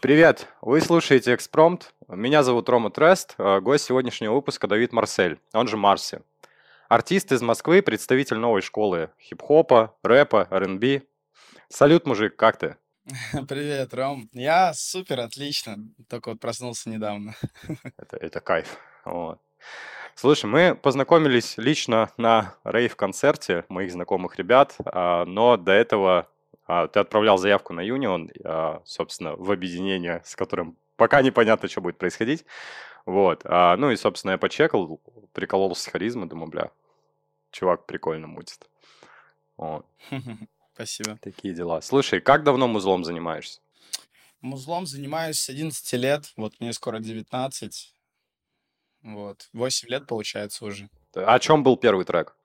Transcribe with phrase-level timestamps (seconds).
[0.00, 0.48] Привет!
[0.62, 1.92] Вы слушаете «Экспромт».
[2.08, 6.22] Меня зовут Рома Трест, а гость сегодняшнего выпуска Давид Марсель, он же Марси.
[6.88, 11.02] Артист из Москвы, представитель новой школы хип-хопа, рэпа, R&B.
[11.68, 12.76] Салют, мужик, как ты?
[13.48, 14.28] Привет, Ром.
[14.32, 15.76] Я супер, отлично.
[16.08, 17.34] Только вот проснулся недавно.
[17.96, 18.78] Это, это кайф.
[19.04, 19.38] Вот.
[20.14, 26.28] Слушай, мы познакомились лично на рейв-концерте моих знакомых ребят, а, но до этого
[26.88, 31.98] ты отправлял заявку на Union, а, собственно, в объединение, с которым пока непонятно, что будет
[31.98, 32.44] происходить.
[33.06, 33.42] Вот.
[33.44, 35.00] А, ну и, собственно, я почекал,
[35.32, 36.70] прикололся с харизмой, думаю, бля,
[37.50, 38.68] чувак прикольно мутит.
[39.56, 39.86] Вот.
[40.74, 41.18] Спасибо.
[41.20, 41.80] Такие дела.
[41.80, 43.60] Слушай, как давно музлом занимаешься?
[44.40, 47.94] Музлом занимаюсь с 11 лет, вот мне скоро 19.
[49.02, 50.88] Вот, 8 лет получается уже.
[51.14, 52.36] О чем был первый трек?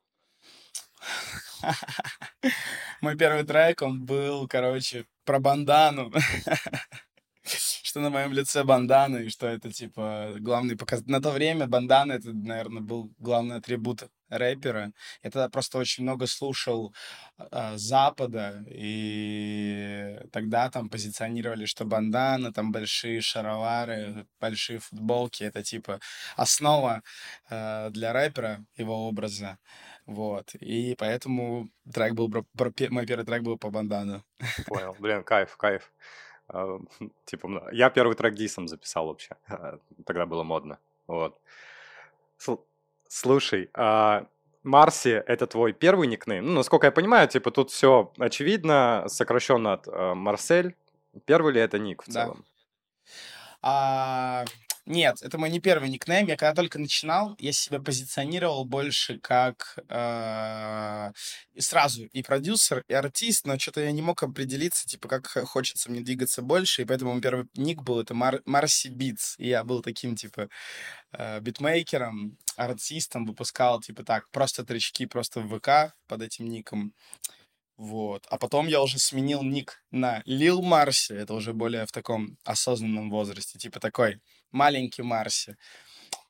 [3.02, 6.12] Мой первый трек, он был, короче, про бандану.
[7.84, 11.12] что на моем лице бандана, и что это, типа, главный показатель.
[11.12, 14.92] На то время бандана, это, наверное, был главный атрибут рэпера.
[15.24, 16.94] Я тогда просто очень много слушал
[17.38, 26.00] э, Запада, и тогда там позиционировали, что бандана, там большие шаровары, большие футболки, это, типа,
[26.36, 27.02] основа
[27.50, 29.60] э, для рэпера, его образа.
[30.06, 30.54] Вот.
[30.56, 34.24] И поэтому трек был про, про, мой первый трек был по бандану.
[34.68, 34.96] Понял.
[35.00, 35.92] Блин, кайф, кайф.
[36.48, 36.86] Uh,
[37.26, 39.36] типа, я первый трек Дисом записал вообще.
[39.50, 40.80] Uh, тогда было модно.
[41.08, 41.40] Вот.
[43.08, 44.28] Слушай, а
[44.64, 46.46] Марси— это твой первый никнейм?
[46.46, 50.76] Ну, насколько я понимаю, типа, тут все очевидно, сокращенно от Марсель.
[51.26, 52.44] Первый ли это ник в целом?
[53.62, 54.44] А,
[54.86, 56.28] нет, это мой не первый никнейм.
[56.28, 61.12] Я когда только начинал, я себя позиционировал больше как э,
[61.58, 66.02] сразу и продюсер, и артист, но что-то я не мог определиться, типа, как хочется мне
[66.02, 69.36] двигаться больше, и поэтому первый ник был это Мар Марси Битс.
[69.40, 70.50] И я был таким, типа,
[71.14, 76.94] э, битмейкером, артистом, выпускал, типа, так, просто тречки, просто в ВК под этим ником.
[77.78, 78.26] Вот.
[78.30, 81.14] А потом я уже сменил ник на Лил Марси.
[81.14, 83.60] Это уже более в таком осознанном возрасте.
[83.60, 85.56] Типа такой маленький Марси.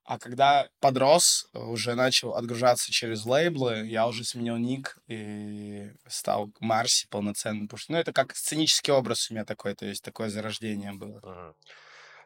[0.05, 7.07] А когда подрос, уже начал отгружаться через лейблы, я уже сменил ник и стал Марси
[7.09, 7.67] полноценным.
[7.67, 11.55] Потому что, ну, это как сценический образ у меня такой, то есть такое зарождение было.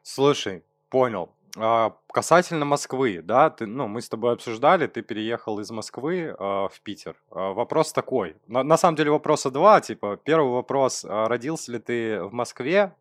[0.03, 1.33] Слушай, понял.
[1.57, 6.67] А, касательно Москвы, да, ты, ну, мы с тобой обсуждали, ты переехал из Москвы а,
[6.67, 7.15] в Питер.
[7.31, 8.35] А, вопрос такой.
[8.47, 12.93] На, на самом деле вопроса два, типа, первый вопрос, а, родился ли ты в Москве?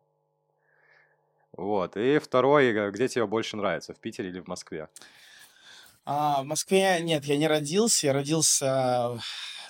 [1.59, 4.87] Вот, и второй, э, где тебе больше нравится, в Питере или в Москве?
[6.05, 9.19] А, в Москве нет, я не родился, я родился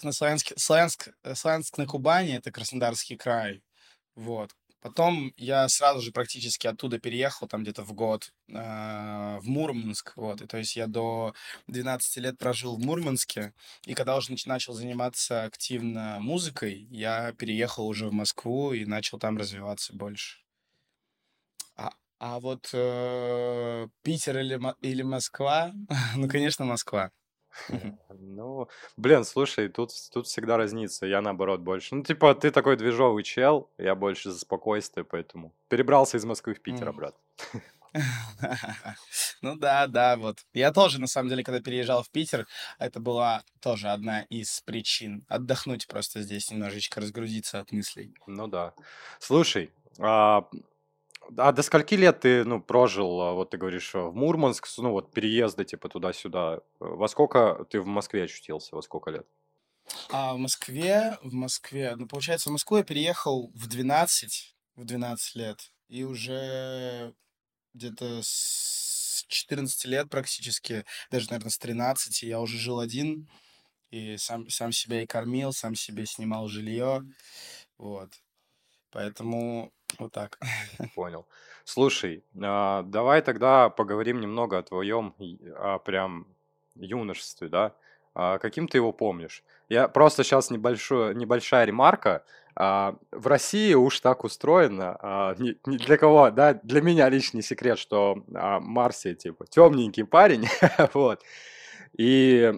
[0.03, 3.63] на Славянске, Славянск, Славянск на Кубани, это Краснодарский край.
[4.16, 4.51] Вот.
[4.81, 10.44] Потом я сразу же практически оттуда переехал, там где-то в год, э, в Мурманск, вот,
[10.44, 11.33] и то есть я до
[11.66, 13.53] 12 лет прожил в Мурманске,
[13.88, 19.38] и когда уже начал заниматься активно музыкой, я переехал уже в Москву и начал там
[19.38, 20.38] развиваться больше.
[22.19, 25.72] А, вот э, Питер или, или Москва?
[26.16, 27.12] ну, конечно, Москва.
[28.09, 31.06] Ну, блин, слушай, тут, тут всегда разница.
[31.06, 31.96] Я наоборот больше.
[31.96, 36.62] Ну, типа, ты такой движовый чел, я больше за спокойствие, поэтому перебрался из Москвы в
[36.62, 37.19] Питер обратно.
[39.41, 40.40] Ну да, да, вот.
[40.53, 42.47] Я тоже, на самом деле, когда переезжал в Питер,
[42.78, 45.25] это была тоже одна из причин.
[45.28, 48.13] Отдохнуть просто здесь, немножечко разгрузиться от мыслей.
[48.28, 48.74] Ну да.
[49.19, 50.46] Слушай, а,
[51.38, 55.13] а до скольки лет ты, ну, прожил, а, вот ты говоришь, в Мурманск, ну, вот
[55.13, 56.62] переезды, типа, туда-сюда?
[56.79, 59.28] Во сколько ты в Москве очутился, во сколько лет?
[60.09, 65.35] А в Москве, в Москве, ну, получается, в Москву я переехал в 12, в 12
[65.35, 67.13] лет, и уже
[67.73, 73.29] где-то с 14 лет практически, даже, наверное, с 13 я уже жил один,
[73.91, 77.03] и сам, сам себя и кормил, сам себе снимал жилье,
[77.78, 78.12] вот.
[78.91, 80.39] Поэтому вот так.
[80.95, 81.25] Понял.
[81.63, 85.15] Слушай, а, давай тогда поговорим немного о твоем
[85.56, 86.27] о прям
[86.75, 87.74] юношестве, да?
[88.13, 89.44] А, каким ты его помнишь?
[89.69, 92.24] Я просто сейчас небольшую, небольшая ремарка.
[92.56, 97.80] А, в России уж так устроено, а, не для кого, да, для меня личный секрет,
[97.80, 100.47] что а, Марси, типа, темненький парень,
[100.94, 101.21] вот.
[101.97, 102.53] И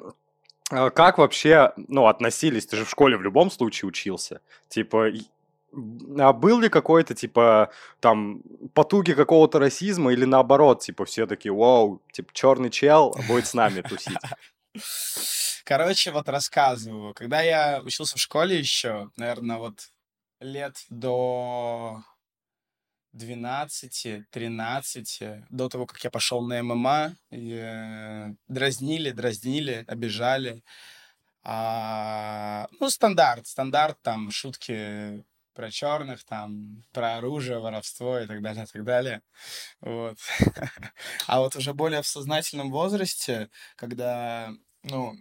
[0.72, 2.66] а, как вообще, ну, относились?
[2.66, 4.42] Ты же в школе в любом случае учился.
[4.69, 5.10] Типа,
[5.74, 8.42] а был ли какой-то, типа, там,
[8.74, 13.82] потуги какого-то расизма или наоборот, типа, все такие, вау, типа, черный чел будет с нами
[13.82, 14.18] тусить?
[15.64, 17.14] Короче, вот рассказываю.
[17.14, 19.90] Когда я учился в школе еще, наверное, вот
[20.40, 22.04] лет до
[23.14, 27.16] 12, 13, до того, как я пошел на ММА,
[28.48, 30.64] дразнили, дразнили, обижали.
[31.44, 35.24] А, ну, стандарт, стандарт, там, шутки
[35.62, 39.22] про черных, там, про оружие, воровство и так далее, и так далее.
[39.80, 40.18] Вот.
[41.28, 45.13] А вот уже более в сознательном возрасте, когда, ну,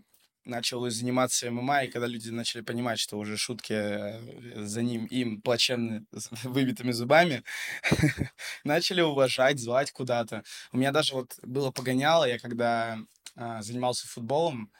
[0.46, 5.42] начал заниматься ММА, и когда люди начали понимать, что уже шутки э, за ним, им
[5.42, 6.06] плачевны
[6.44, 7.44] выбитыми зубами,
[8.64, 10.42] начали уважать, звать куда-то.
[10.72, 12.98] У меня даже вот было погоняло, я когда
[13.36, 14.72] а, занимался футболом,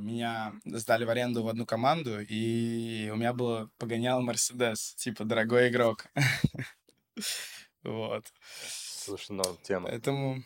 [0.00, 5.68] меня сдали в аренду в одну команду, и у меня было погонял Мерседес, типа дорогой
[5.68, 6.06] игрок.
[7.84, 8.24] Вот.
[8.68, 9.88] Слушай, ну, тема.
[9.88, 10.42] Поэтому...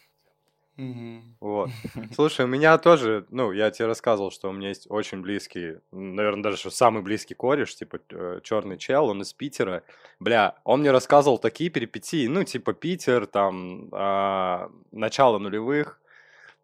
[1.40, 1.70] Вот.
[2.14, 6.42] Слушай, у меня тоже, ну, я тебе рассказывал, что у меня есть очень близкий, наверное,
[6.42, 8.00] даже самый близкий кореш, типа
[8.42, 9.82] черный чел, он из Питера.
[10.18, 16.00] Бля, он мне рассказывал такие перипетии, ну, типа Питер, там, а, начало нулевых,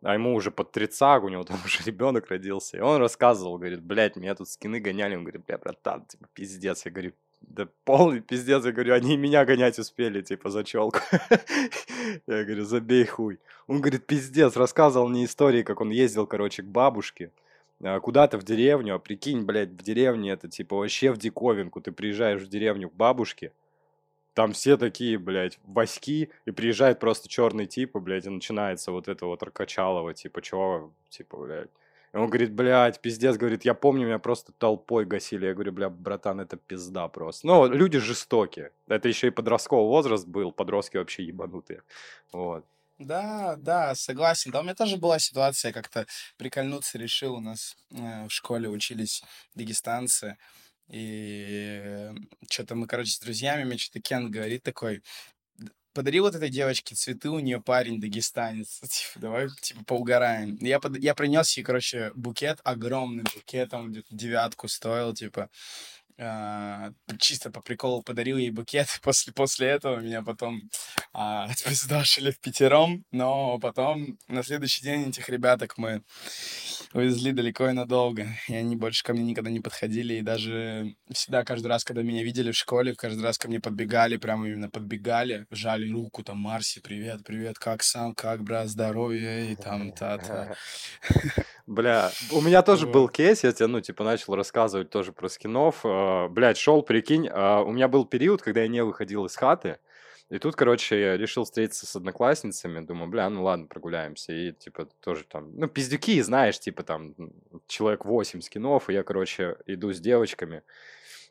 [0.02, 2.76] а ему уже под тридцак, у него там уже ребенок родился.
[2.76, 5.16] И он рассказывал, говорит, блядь, меня тут скины гоняли.
[5.16, 6.84] Он говорит, бля, братан, типа, пиздец.
[6.84, 8.64] Я говорю, да полный пиздец.
[8.64, 11.00] Я говорю, они меня гонять успели, типа, за челку.
[12.26, 13.38] Я говорю, забей хуй.
[13.66, 17.32] Он говорит, пиздец, рассказывал мне истории, как он ездил, короче, к бабушке
[17.82, 21.80] а, куда-то в деревню, а прикинь, блядь, в деревне это типа вообще в диковинку.
[21.80, 23.52] Ты приезжаешь в деревню к бабушке,
[24.38, 29.08] там все такие, блядь, васьки, и приезжает просто черный тип, и, блядь, и начинается вот
[29.08, 31.70] это вот Рокачалово, типа, чего, типа, блядь.
[32.12, 35.46] И он говорит, блядь, пиздец, говорит, я помню, меня просто толпой гасили.
[35.46, 37.49] Я говорю, бля, братан, это пизда просто.
[37.49, 38.70] Ну, люди жестокие.
[38.87, 41.82] Это еще и подростковый возраст был, подростки вообще ебанутые.
[42.31, 42.64] Вот.
[42.99, 44.52] Да, да, согласен.
[44.52, 46.06] Да, у меня тоже была ситуация, как-то
[46.37, 47.34] прикольнуться решил.
[47.34, 49.25] У нас э, в школе учились
[49.56, 50.37] дагестанцы.
[50.88, 52.11] И
[52.50, 55.02] что-то мы, короче, с друзьями, мне что-то Кен говорит такой,
[55.93, 60.56] подари вот этой девочке цветы, у нее парень дагестанец, типа, давай, типа, поугараем.
[60.61, 60.96] Я, под...
[60.99, 65.50] я принес ей, короче, букет, огромный букет, там где-то девятку стоил, типа,
[66.20, 68.88] а, чисто по приколу подарил ей букет.
[69.03, 70.62] После, после этого меня потом
[71.12, 76.03] а, отпиздошили в пятером, но потом на следующий день этих ребяток мы
[76.93, 78.26] увезли далеко и надолго.
[78.49, 80.15] И они больше ко мне никогда не подходили.
[80.15, 84.17] И даже всегда, каждый раз, когда меня видели в школе, каждый раз ко мне подбегали,
[84.17, 89.56] прямо именно подбегали, жали руку, там, Марси, привет, привет, как сам, как, брат, здоровье, и
[89.56, 90.55] там, та-та.
[91.67, 95.85] Бля, у меня тоже был кейс, я тебе, ну, типа, начал рассказывать тоже про скинов.
[96.08, 99.78] А, блядь, шел, прикинь, а, у меня был период, когда я не выходил из хаты,
[100.31, 104.32] и тут, короче, я решил встретиться с одноклассницами, думаю, бля, ну ладно, прогуляемся.
[104.32, 107.14] И, типа, тоже там, ну, пиздюки, знаешь, типа, там,
[107.66, 110.62] человек 8 скинов, и я, короче, иду с девочками,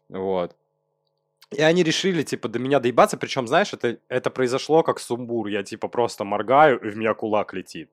[0.09, 0.55] вот.
[1.51, 5.63] И они решили, типа, до меня доебаться, причем, знаешь, это, это произошло как сумбур, я,
[5.63, 7.89] типа, просто моргаю, и в меня кулак летит.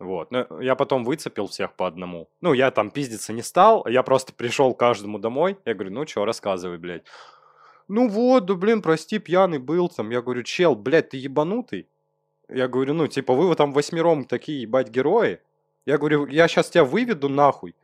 [0.00, 0.30] Вот.
[0.30, 2.28] Но я потом выцепил всех по одному.
[2.40, 5.58] Ну, я там пиздиться не стал, я просто пришел каждому домой.
[5.66, 7.04] Я говорю, ну что, рассказывай, блядь.
[7.86, 10.10] Ну вот, да блин, прости, пьяный был там.
[10.10, 11.86] Я говорю, чел, блядь, ты ебанутый?
[12.48, 15.40] Я говорю, ну, типа, вы там восьмером такие, ебать, герои.
[15.84, 17.74] Я говорю, я сейчас тебя выведу нахуй.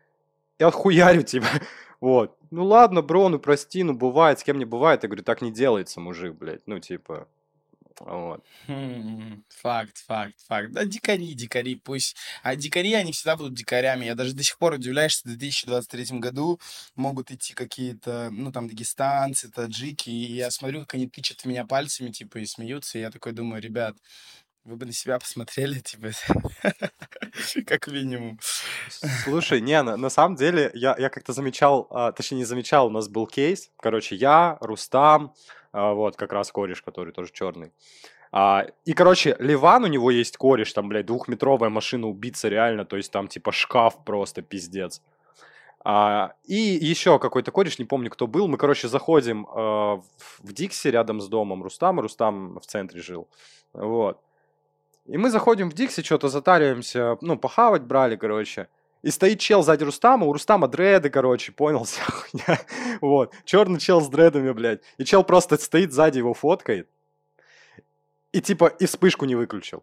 [0.58, 1.48] Я отхуярю тебя.
[1.98, 2.36] Вот.
[2.50, 5.02] Ну ладно, бро, ну прости, ну бывает, с кем не бывает.
[5.02, 6.60] Я говорю, так не делается, мужик, блядь.
[6.66, 7.26] Ну, типа,
[8.00, 8.44] вот.
[8.66, 10.72] Хм, Факт, факт, факт.
[10.72, 12.16] Да, дикари, дикари, пусть.
[12.42, 14.04] А дикари, они всегда будут дикарями.
[14.04, 16.60] Я даже до сих пор удивляюсь, что в 2023 году
[16.94, 21.64] могут идти какие-то, ну, там, дагестанцы, таджики, и я смотрю, как они тычат в меня
[21.64, 23.96] пальцами, типа, и смеются, и я такой думаю, ребят,
[24.64, 26.10] вы бы на себя посмотрели, типа,
[27.66, 28.38] как минимум.
[29.24, 32.90] Слушай, не, на, на самом деле, я, я как-то замечал, а, точнее, не замечал, у
[32.90, 35.34] нас был кейс, короче, я, Рустам,
[35.76, 37.72] вот, как раз кореш, который тоже черный.
[38.32, 42.96] А, и, короче, Ливан, у него есть кореш, там, блядь, двухметровая машина убийца реально, то
[42.96, 45.02] есть там, типа, шкаф просто пиздец.
[45.88, 48.48] А, и еще какой-то кореш, не помню, кто был.
[48.48, 49.58] Мы, короче, заходим э,
[50.42, 52.02] в Дикси рядом с домом Рустама.
[52.02, 53.28] Рустам в центре жил.
[53.72, 54.20] Вот.
[55.04, 58.66] И мы заходим в Дикси, что-то затариваемся, ну, похавать брали, короче.
[59.02, 62.60] И стоит чел сзади Рустама, у Рустама дреды, короче, понял, вся хуйня.
[63.00, 64.80] Вот, черный чел с дредами, блядь.
[64.98, 66.88] И чел просто стоит сзади его фоткает.
[68.32, 69.82] И типа, и вспышку не выключил.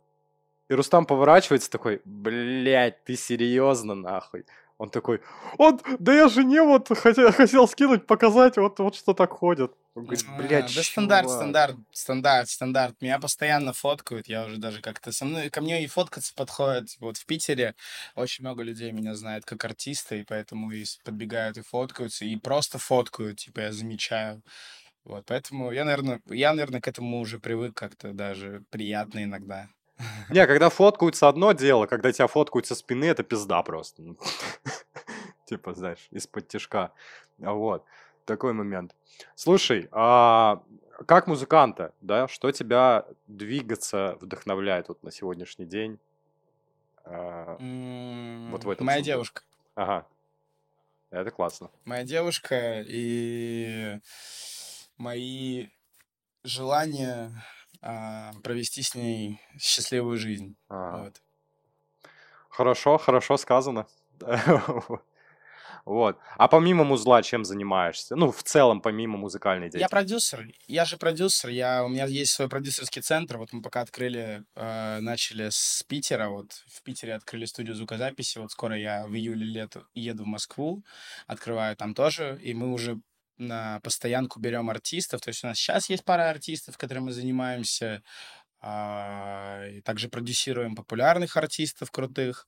[0.69, 4.45] И Рустам поворачивается такой, блядь, ты серьезно, нахуй?
[4.83, 5.21] Он такой,
[5.57, 9.71] вот, да я жене вот хотел, хотел скинуть, показать, вот, вот что так ходит.
[9.95, 12.95] Он говорит, блядь, Да стандарт, стандарт, стандарт, стандарт.
[13.01, 16.89] Меня постоянно фоткают, я уже даже как-то со мной, ко мне и фоткаться подходят.
[16.99, 17.75] Вот в Питере
[18.15, 22.77] очень много людей меня знают как артиста, и поэтому и подбегают и фоткаются, и просто
[22.77, 24.41] фоткают, типа я замечаю.
[25.05, 29.69] Вот, поэтому я, наверное, я, наверное, к этому уже привык как-то даже приятно иногда.
[30.29, 34.03] Не, когда фоткаются одно дело, когда тебя фоткают со спины, это пизда просто.
[35.45, 36.91] Типа, знаешь, из-под тяжка.
[37.37, 37.85] Вот,
[38.25, 38.95] такой момент.
[39.35, 40.63] Слушай, а
[41.07, 45.99] как музыканта, да, что тебя двигаться вдохновляет вот на сегодняшний день?
[47.05, 47.57] а,
[48.51, 49.43] Вот в этом Моя девушка.
[49.75, 50.07] Ага,
[51.09, 51.69] это классно.
[51.85, 53.99] Моя девушка и
[54.97, 55.67] мои
[56.43, 57.31] желания
[57.83, 60.55] а, провести с ней счастливую жизнь.
[60.69, 61.03] Ага.
[61.03, 61.21] Вот.
[62.49, 63.87] Хорошо, хорошо сказано.
[65.85, 66.17] Вот.
[66.37, 68.15] А помимо музла чем занимаешься?
[68.15, 69.91] Ну, в целом, помимо музыкальной Я деятельности.
[69.91, 74.45] продюсер, я же продюсер, я, у меня есть свой продюсерский центр, вот мы пока открыли,
[74.55, 79.45] э, начали с Питера, вот в Питере открыли студию звукозаписи, вот скоро я в июле
[79.45, 80.83] лету еду в Москву,
[81.27, 83.01] открываю там тоже, и мы уже
[83.47, 88.03] на постоянку берем артистов, то есть у нас сейчас есть пара артистов, которыми мы занимаемся,
[88.61, 92.47] а, и также продюсируем популярных артистов крутых,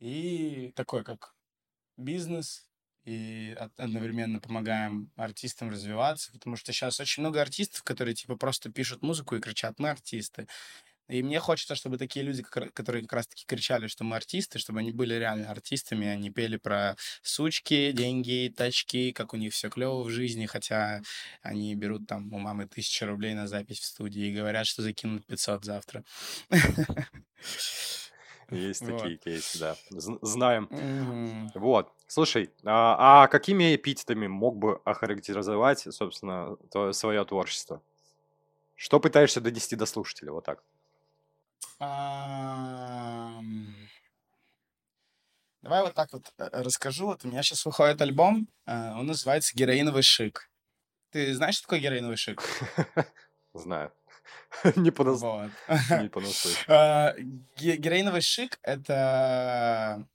[0.00, 1.34] и такой как
[1.96, 2.68] бизнес,
[3.04, 8.70] и од- одновременно помогаем артистам развиваться, потому что сейчас очень много артистов, которые типа просто
[8.70, 10.46] пишут музыку и кричат «мы артисты».
[11.12, 14.92] И мне хочется, чтобы такие люди, которые как раз-таки кричали, что мы артисты, чтобы они
[14.92, 20.08] были реально артистами, они пели про сучки, деньги, тачки, как у них все клево в
[20.08, 21.02] жизни, хотя
[21.42, 25.26] они берут там у мамы тысячу рублей на запись в студии и говорят, что закинут
[25.26, 26.02] 500 завтра.
[28.50, 29.02] Есть Вот.
[29.02, 29.76] такие кейсы, да.
[29.90, 30.66] Знаем.
[30.70, 31.50] Мгм.
[31.54, 31.92] Вот.
[32.06, 36.56] Слушай, а, а какими эпитетами мог бы охарактеризовать, собственно,
[36.92, 37.82] свое творчество?
[38.76, 40.32] Что пытаешься донести до слушателя?
[40.32, 40.62] Вот так.
[45.62, 47.06] Давай вот так вот э, расскажу.
[47.06, 50.48] Вот у меня сейчас выходит альбом, э, он называется «Героиновый шик».
[51.10, 52.42] Ты знаешь, что такое героиновый шик?
[53.54, 53.92] Знаю.
[54.76, 55.50] Не понас- Вот.
[56.00, 56.64] не понаслышке.
[56.68, 57.14] А,
[57.56, 60.06] ге- Героиновый шик— это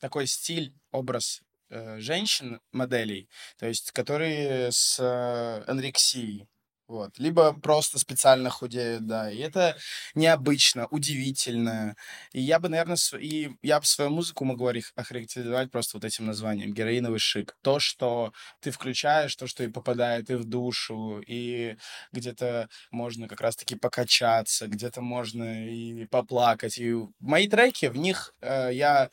[0.00, 6.46] такой стиль, образ э, женщин, моделей, то есть которые с э, анорексией.
[6.86, 7.18] Вот.
[7.18, 9.30] Либо просто специально худеют, да.
[9.30, 9.74] И это
[10.14, 11.96] необычно, удивительно.
[12.32, 16.26] И я бы, наверное, св- и я бы свою музыку могу охарактеризовать просто вот этим
[16.26, 17.56] названием «Героиновый шик».
[17.62, 21.78] То, что ты включаешь, то, что и попадает и в душу, и
[22.12, 26.76] где-то можно как раз-таки покачаться, где-то можно и поплакать.
[26.76, 29.08] И мои треки, в них э, я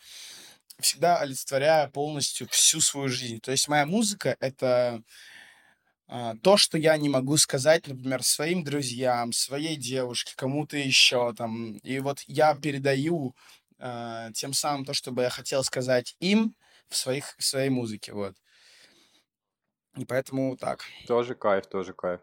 [0.80, 3.40] всегда олицетворяю полностью всю свою жизнь.
[3.40, 5.04] То есть моя музыка— это
[6.44, 11.78] то, что я не могу сказать, например, своим друзьям, своей девушке, кому-то еще там.
[11.78, 13.34] И вот я передаю
[13.80, 16.56] а, тем самым то, что бы я хотел сказать им
[16.88, 18.36] в, своих, в своей музыке, вот.
[19.98, 20.84] И поэтому так.
[21.08, 22.22] Тоже кайф, тоже кайф.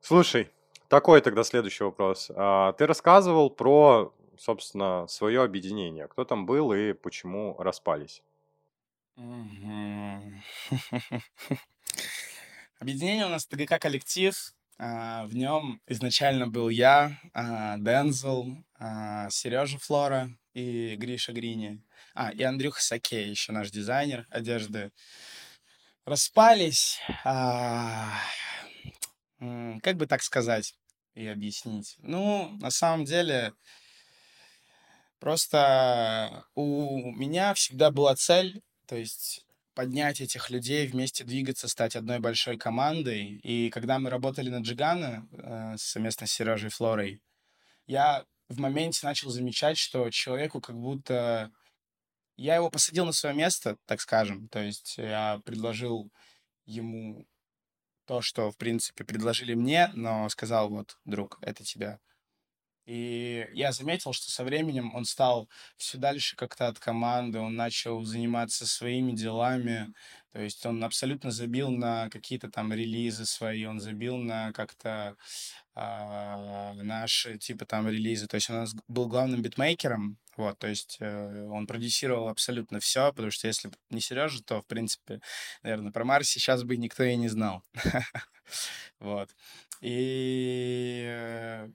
[0.00, 0.50] Слушай,
[0.88, 2.30] такой тогда следующий вопрос.
[2.34, 6.08] А, Ты рассказывал про, собственно, свое объединение.
[6.08, 8.22] Кто там был и почему распались?
[12.80, 14.54] Объединение у нас ТГК коллектив.
[14.78, 18.56] а, В нем изначально был я, а, Дензел,
[19.28, 21.82] Сережа Флора и Гриша Грини.
[22.14, 24.92] А, и Андрюха Сакей, еще наш дизайнер одежды.
[26.06, 26.98] Распались.
[27.22, 28.18] а,
[29.82, 30.74] Как бы так сказать
[31.14, 31.96] и объяснить?
[31.98, 33.52] Ну, на самом деле,
[35.18, 39.44] просто у меня всегда была цель, то есть
[39.80, 43.40] поднять этих людей, вместе двигаться, стать одной большой командой.
[43.42, 47.22] И когда мы работали на Джигана э, совместно с Сережей Флорой,
[47.86, 51.50] я в моменте начал замечать, что человеку как будто...
[52.36, 54.50] Я его посадил на свое место, так скажем.
[54.50, 56.12] То есть я предложил
[56.66, 57.26] ему
[58.04, 62.00] то, что, в принципе, предложили мне, но сказал, вот, друг, это тебя.
[62.90, 68.02] И я заметил, что со временем он стал все дальше как-то от команды, он начал
[68.02, 69.94] заниматься своими делами,
[70.32, 75.14] то есть он абсолютно забил на какие-то там релизы свои, он забил на как-то
[75.76, 80.66] а, наши типа там релизы, то есть он у нас был главным битмейкером, вот, то
[80.66, 85.20] есть э, он продюсировал абсолютно все, потому что если не Сережа, то, в принципе,
[85.62, 87.62] наверное, про Марс сейчас бы никто и не знал.
[88.98, 89.30] Вот.
[89.80, 91.70] И э,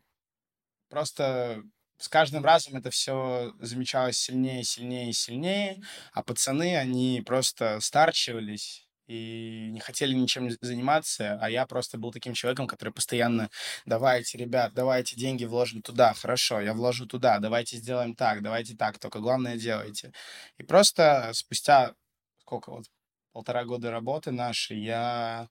[0.95, 1.61] просто
[1.97, 5.81] с каждым разом это все замечалось сильнее, сильнее и сильнее,
[6.13, 12.33] а пацаны, они просто старчивались и не хотели ничем заниматься, а я просто был таким
[12.33, 13.49] человеком, который постоянно
[13.85, 18.97] давайте, ребят, давайте деньги вложим туда, хорошо, я вложу туда, давайте сделаем так, давайте так,
[18.97, 20.13] только главное делайте.
[20.57, 21.93] И просто спустя
[22.39, 22.85] сколько вот
[23.33, 25.49] полтора года работы нашей я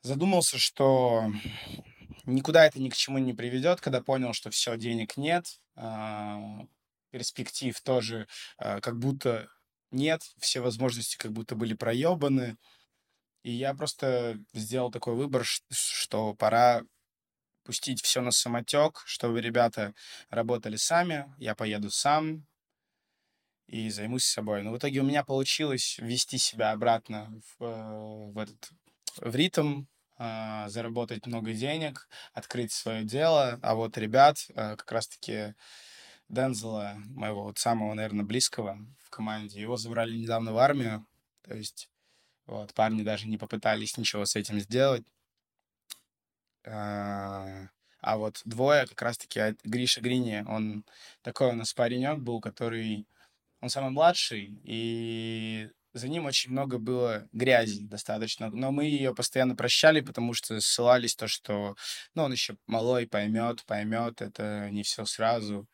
[0.00, 1.30] задумался, что
[2.26, 6.38] никуда это ни к чему не приведет, когда понял, что все, денег нет, а,
[7.10, 8.26] перспектив тоже
[8.58, 9.48] а, как будто
[9.90, 12.56] нет, все возможности как будто были проебаны.
[13.42, 16.82] И я просто сделал такой выбор, что пора
[17.64, 19.94] пустить все на самотек, чтобы ребята
[20.30, 22.46] работали сами, я поеду сам
[23.66, 24.62] и займусь собой.
[24.62, 28.70] Но в итоге у меня получилось ввести себя обратно в, э, в этот
[29.16, 29.84] в ритм,
[30.18, 33.58] заработать много денег, открыть свое дело.
[33.62, 35.54] А вот ребят, э, как раз-таки
[36.28, 41.06] Дензела, моего вот самого, наверное, близкого в команде, его забрали недавно в армию.
[41.42, 41.90] То есть
[42.46, 45.04] вот, парни даже не попытались ничего с этим сделать.
[46.64, 47.68] А,
[48.00, 50.84] а вот двое, как раз-таки Гриша Грини, он
[51.22, 53.06] такой у нас паренек был, который...
[53.62, 58.50] Он самый младший, и за ним очень много было грязи достаточно.
[58.50, 61.76] Но мы ее постоянно прощали, потому что ссылались то, что
[62.14, 65.66] ну, он еще малой, поймет, поймет, это не все сразу.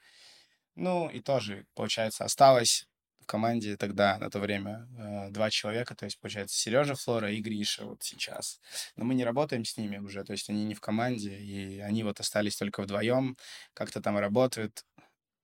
[0.75, 2.87] Ну, и тоже, получается, осталось
[3.21, 7.41] в команде тогда, на то время, э, два человека, то есть, получается, Сережа Флора и
[7.41, 8.61] Гриша вот сейчас.
[8.97, 12.05] Но мы не работаем с ними уже, то есть они не в команде, и они
[12.05, 13.37] вот остались только вдвоем,
[13.75, 14.85] как-то там работают,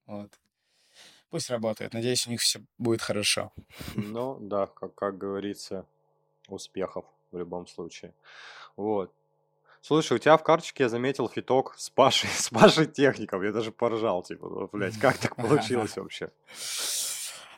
[0.06, 0.32] вот.
[1.30, 3.52] Пусть работают, надеюсь, у них все будет хорошо.
[3.94, 5.84] Ну, да, как, как говорится,
[6.48, 8.14] успехов в любом случае.
[8.76, 9.12] Вот.
[9.82, 13.42] Слушай, у тебя в карточке я заметил фиток с Пашей, с Пашей техником.
[13.42, 16.30] Я даже поржал, типа, блядь, как так получилось вообще?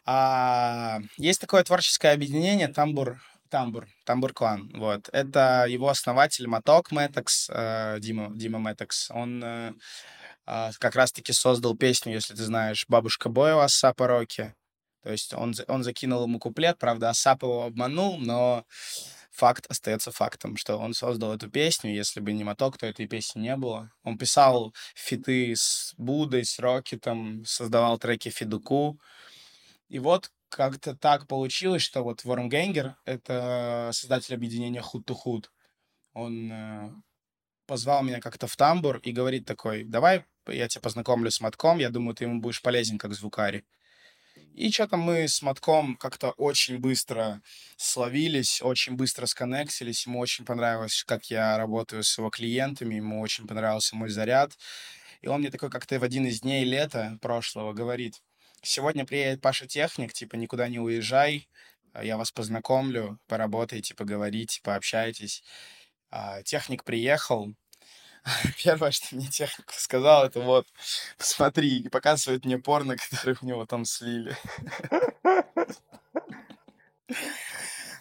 [0.05, 4.71] А, есть такое творческое объединение Тамбур, Тамбур, Тамбур Клан.
[4.75, 5.09] Вот.
[5.13, 9.11] Это его основатель Маток Мэтокс, э, Дима, Дима Мэтокс.
[9.11, 9.73] Он э,
[10.79, 14.55] как раз-таки создал песню, если ты знаешь, «Бабушка Боева» Асапа Роки.
[15.03, 18.65] То есть он, он закинул ему куплет, правда, Асап его обманул, но
[19.31, 21.95] факт остается фактом, что он создал эту песню.
[21.95, 23.91] Если бы не Моток, то этой песни не было.
[24.03, 29.01] Он писал фиты с Будой, с Рокетом, создавал треки Фидуку.
[29.89, 35.47] И вот как-то так получилось, что вот Вормгенгер— это создатель объединения Hood.
[36.13, 36.91] Он э,
[37.71, 41.91] позвал меня как-то в тамбур и говорит такой, давай я тебя познакомлю с Матком, я
[41.91, 43.63] думаю, ты ему будешь полезен как звукарь.
[44.55, 47.41] И что-то мы с Матком как-то очень быстро
[47.77, 50.05] словились, очень быстро сконнектились.
[50.05, 54.59] Ему очень понравилось, как я работаю с его клиентами, ему очень понравился мой заряд.
[55.21, 58.21] И он мне такой как-то в один из дней лета прошлого говорит,
[58.63, 61.49] сегодня приедет Паша Техник, типа, никуда не уезжай,
[62.03, 65.45] я вас познакомлю, поработайте, поговорите, пообщайтесь.
[66.11, 67.55] А, техник приехал,
[68.63, 70.67] первое, что мне техник сказал, это вот,
[71.19, 74.37] посмотри, и показывает мне порно, которое у него там слили.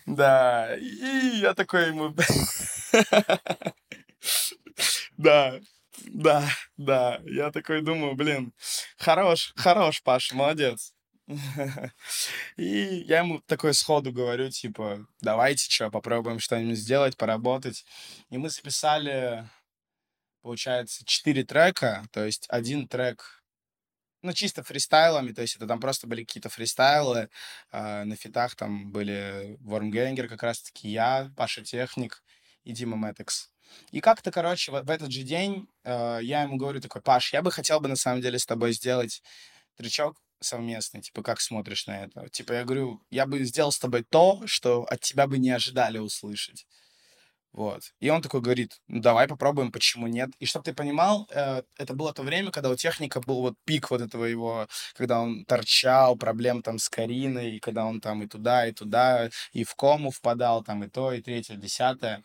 [0.05, 2.15] Да, и я такой ему...
[5.17, 5.59] Да,
[6.05, 7.21] да, да.
[7.25, 8.53] Я такой думаю, блин,
[8.97, 10.93] хорош, хорош, Паш, молодец.
[12.57, 17.85] И я ему такой сходу говорю, типа, давайте что, попробуем что-нибудь сделать, поработать.
[18.31, 19.47] И мы записали,
[20.41, 23.43] получается, четыре трека, то есть один трек,
[24.21, 27.29] ну, чисто фристайлами, то есть это там просто были какие-то фристайлы,
[27.71, 32.23] э, на фитах там были Вормгенгер как раз-таки, я, Паша Техник
[32.63, 33.49] и Дима Мэтекс.
[33.91, 37.41] И как-то, короче, в, в этот же день э, я ему говорю такой, Паш, я
[37.41, 39.21] бы хотел бы на самом деле с тобой сделать
[39.77, 42.29] трючок совместный, типа, как смотришь на это?
[42.29, 45.97] Типа, я говорю, я бы сделал с тобой то, что от тебя бы не ожидали
[45.97, 46.65] услышать.
[47.51, 47.81] Вот.
[47.99, 50.29] И он такой говорит, ну давай попробуем, почему нет.
[50.39, 53.89] И чтобы ты понимал, э, это было то время, когда у техника был вот пик
[53.89, 58.27] вот этого его, когда он торчал, проблем там с Кариной, и когда он там и
[58.27, 62.23] туда, и туда, и в кому впадал, там и то, и третье, десятое.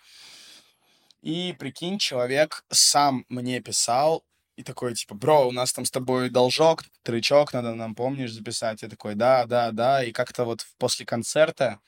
[1.23, 4.25] И прикинь, человек сам мне писал,
[4.57, 8.83] и такой, типа, бро, у нас там с тобой должок, трючок, надо нам, помнишь, записать.
[8.83, 10.05] Я такой, да, да, да.
[10.05, 11.81] И как-то вот после концерта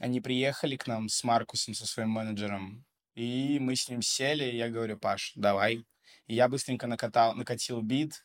[0.00, 2.84] они приехали к нам с Маркусом, со своим менеджером,
[3.14, 5.84] и мы с ним сели, и я говорю, Паш, давай.
[6.26, 8.24] И я быстренько накатал, накатил бит,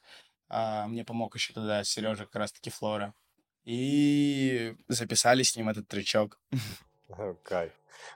[0.49, 3.13] а, мне помог еще тогда Сережа, как раз-таки Флора.
[3.63, 6.39] И записали с ним этот трючок.
[7.43, 7.71] Кайф.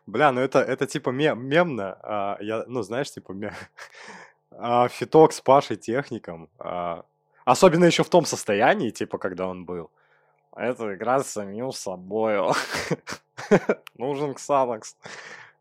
[0.06, 1.98] Бля, ну это, это типа мем, мемно.
[2.04, 3.54] А, я, ну, знаешь, типа мем...
[4.52, 6.50] а, фиток с Пашей техником.
[6.60, 7.06] А,
[7.46, 9.90] особенно еще в том состоянии, типа, когда он был.
[10.58, 12.40] Это игра с самим собой.
[13.98, 14.96] Нужен Ксанакс.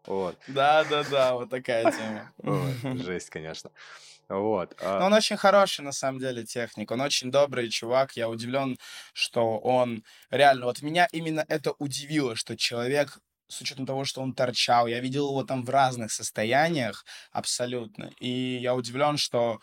[0.06, 0.36] Вот.
[0.48, 2.32] Да-да-да, вот такая тема.
[2.38, 3.70] Вот, жесть, конечно.
[4.28, 4.74] Вот.
[4.80, 5.00] А...
[5.00, 6.90] Но он очень хороший, на самом деле, техник.
[6.90, 8.12] Он очень добрый чувак.
[8.16, 8.78] Я удивлен,
[9.12, 10.66] что он реально...
[10.66, 14.86] Вот меня именно это удивило, что человек с учетом того, что он торчал.
[14.86, 18.10] Я видел его там в разных состояниях абсолютно.
[18.18, 19.60] И я удивлен, что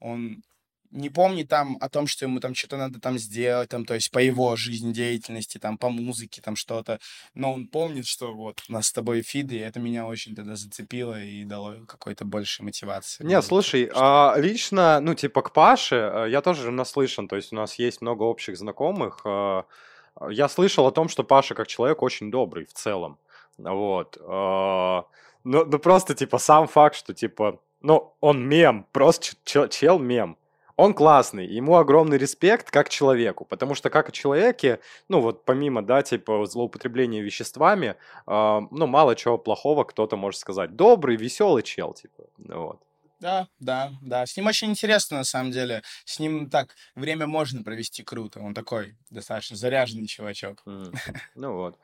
[0.00, 0.42] он
[0.92, 4.10] не помнит там о том, что ему там что-то надо там сделать, там, то есть
[4.10, 6.98] по его жизнедеятельности, там, по музыке, там что-то.
[7.34, 10.54] Но он помнит, что вот у нас с тобой фид, и это меня очень тогда
[10.54, 13.24] зацепило и дало какой-то больше мотивации.
[13.24, 17.56] Не, слушай, а, лично, ну, типа, к Паше э, я тоже наслышан, то есть у
[17.56, 19.20] нас есть много общих знакомых.
[19.24, 19.64] А,
[20.28, 23.18] я слышал о том, что Паша как человек очень добрый в целом.
[23.56, 24.18] Вот.
[24.20, 25.04] А,
[25.44, 30.36] ну, ну, просто, типа, сам факт, что, типа, ну, он мем, просто чел, чел мем.
[30.76, 35.82] Он классный, ему огромный респект как человеку, потому что как о человеке, ну вот помимо,
[35.82, 40.76] да, типа злоупотребления веществами, э, ну мало чего плохого кто-то может сказать.
[40.76, 42.80] Добрый, веселый чел, типа, вот.
[43.22, 44.26] Да, да, да.
[44.26, 45.82] С ним очень интересно, на самом деле.
[46.04, 48.40] С ним так время можно провести круто.
[48.40, 50.60] Он такой достаточно заряженный чувачок.
[50.66, 50.92] Mm.
[51.36, 51.78] Ну вот.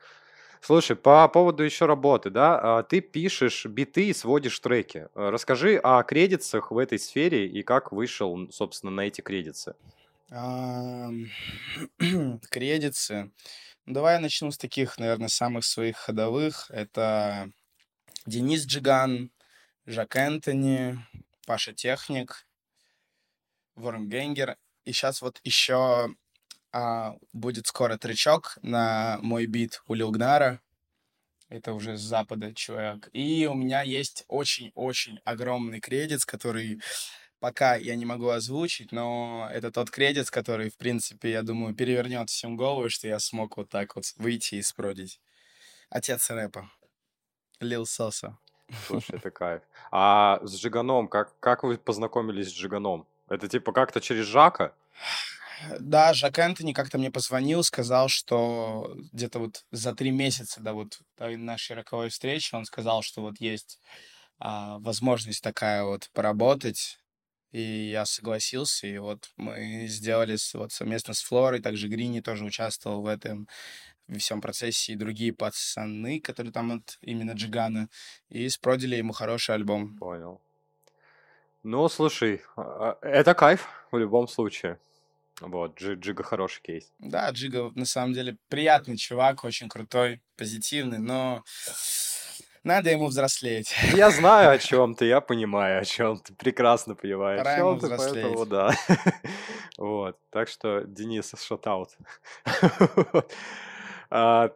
[0.61, 5.07] Слушай, по поводу еще работы, да, а, ты пишешь биты и сводишь треки.
[5.15, 9.73] Э, расскажи о кредитах в этой сфере и как вышел, собственно, на эти кредиты.
[12.51, 13.31] Кредиты.
[13.85, 16.69] Ну, давай я начну с таких, наверное, самых своих ходовых.
[16.69, 17.49] Это
[18.27, 19.31] Денис Джиган,
[19.87, 20.99] Жак Энтони,
[21.47, 22.45] Паша Техник,
[23.75, 24.57] Ворон Генгер.
[24.85, 26.09] И сейчас вот еще
[26.71, 30.61] а, будет скоро тречок на мой бит у Лилгнара.
[31.49, 33.09] Это уже с запада человек.
[33.11, 36.79] И у меня есть очень-очень огромный кредит, который
[37.39, 42.29] пока я не могу озвучить, но это тот кредит, который, в принципе, я думаю, перевернет
[42.29, 45.19] всем голову, что я смог вот так вот выйти и спродить.
[45.89, 46.69] Отец рэпа.
[47.59, 48.37] Лил Соса.
[48.85, 49.61] Слушай, это кайф.
[49.91, 53.07] А с Джиганом, как, как вы познакомились с Джиганом?
[53.27, 54.73] Это типа как-то через Жака?
[55.79, 60.99] Да, Жак Энтони как-то мне позвонил, сказал, что где-то вот за три месяца до вот
[61.17, 63.79] нашей роковой встречи он сказал, что вот есть
[64.39, 66.99] а, возможность такая вот поработать.
[67.51, 73.01] И я согласился, и вот мы сделали вот совместно с Флорой, также Грини тоже участвовал
[73.01, 73.47] в этом
[74.07, 77.89] во всем процессе, и другие пацаны, которые там вот именно Джигана,
[78.29, 79.97] и спродили ему хороший альбом.
[79.97, 80.41] Понял.
[81.63, 84.77] Ну, слушай, а, а, это кайф в любом случае.
[85.41, 86.91] Вот, Джига хороший кейс.
[86.99, 91.43] Да, Джига на самом деле приятный чувак, очень крутой, позитивный, но
[92.63, 93.73] надо ему взрослеть.
[93.95, 97.39] Я знаю, о чем ты, я понимаю, о чем ты, прекрасно понимаешь.
[97.39, 98.23] Пора ему взрослеть.
[98.23, 98.73] Поэтому, да.
[99.77, 101.91] вот, так что, Денис, шатаут.
[104.09, 104.51] а,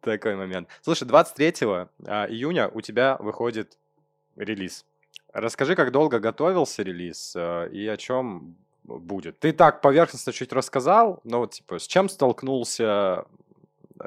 [0.00, 0.68] такой момент.
[0.82, 1.54] Слушай, 23
[2.06, 3.78] а, июня у тебя выходит
[4.36, 4.86] релиз.
[5.32, 9.38] Расскажи, как долго готовился релиз а, и о чем будет.
[9.40, 13.24] Ты так поверхностно чуть рассказал, но вот, типа, с чем столкнулся?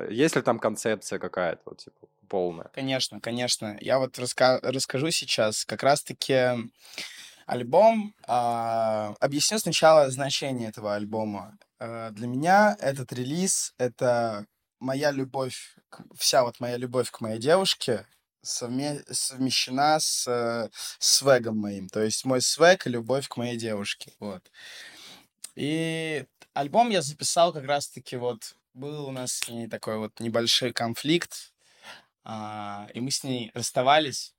[0.09, 2.69] Есть ли там концепция какая-то, вот, типа, полная?
[2.73, 3.77] Конечно, конечно.
[3.81, 5.65] Я вот раска- расскажу сейчас.
[5.65, 6.57] Как раз-таки
[7.45, 8.13] альбом...
[8.27, 11.57] Э, объясню сначала значение этого альбома.
[11.79, 14.45] Э, для меня этот релиз— это
[14.79, 15.75] моя любовь,
[16.15, 18.05] вся вот моя любовь к моей девушке,
[18.43, 21.89] совме- совмещена с э, свегом моим.
[21.89, 24.13] То есть мой свег и любовь к моей девушке.
[24.19, 24.43] Вот.
[25.55, 28.55] И альбом я записал как раз-таки вот...
[28.75, 31.51] Был у нас с ней такой вот небольшой конфликт,
[32.23, 34.35] а, и мы с ней расставались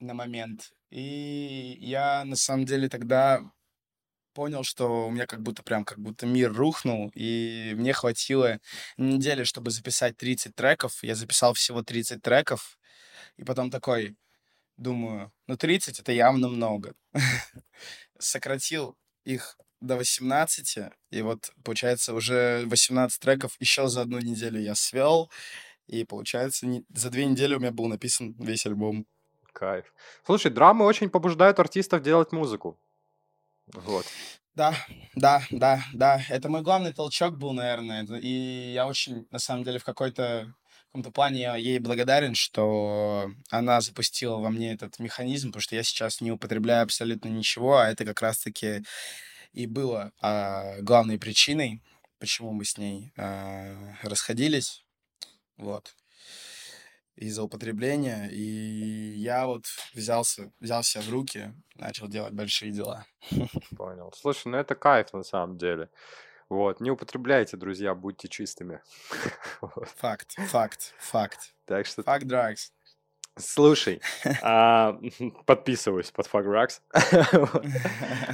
[0.00, 0.72] на момент.
[0.90, 3.40] И я на самом деле тогда
[4.34, 8.60] понял, что у меня как будто прям как будто мир рухнул, и мне хватило
[8.96, 11.02] недели, чтобы записать 30 треков.
[11.02, 12.78] Я записал всего 30 треков,
[13.38, 14.16] и потом такой,
[14.76, 16.94] думаю, ну 30 это явно много.
[18.18, 20.78] Сократил их до 18,
[21.10, 25.30] и вот, получается, уже 18 треков еще за одну неделю я свел,
[25.86, 26.84] и, получается, не...
[26.92, 29.06] за две недели у меня был написан весь альбом.
[29.52, 29.92] Кайф.
[30.24, 32.78] Слушай, драмы очень побуждают артистов делать музыку.
[33.72, 34.06] Вот.
[34.58, 34.74] Да,
[35.14, 36.20] да, да, да.
[36.28, 38.04] Это мой главный толчок был, наверное.
[38.18, 43.30] И я очень, на самом деле, в какой-то в каком-то плане я ей благодарен, что
[43.50, 47.88] она запустила во мне этот механизм, потому что я сейчас не употребляю абсолютно ничего, а
[47.88, 48.82] это как раз-таки
[49.52, 51.80] и было а, главной причиной,
[52.18, 54.84] почему мы с ней а, расходились.
[55.56, 55.94] Вот
[57.18, 63.04] из-за употребления, и я вот взялся, взялся в руки, начал делать большие дела.
[63.76, 64.12] Понял.
[64.16, 65.90] Слушай, ну это кайф на самом деле.
[66.48, 68.80] Вот, не употребляйте, друзья, будьте чистыми.
[69.96, 71.54] Факт, факт, факт.
[71.66, 72.02] Так что...
[72.02, 72.70] Факт drugs.
[73.36, 74.00] Слушай,
[74.42, 74.98] а,
[75.46, 76.80] подписываюсь под Fuck Drugs.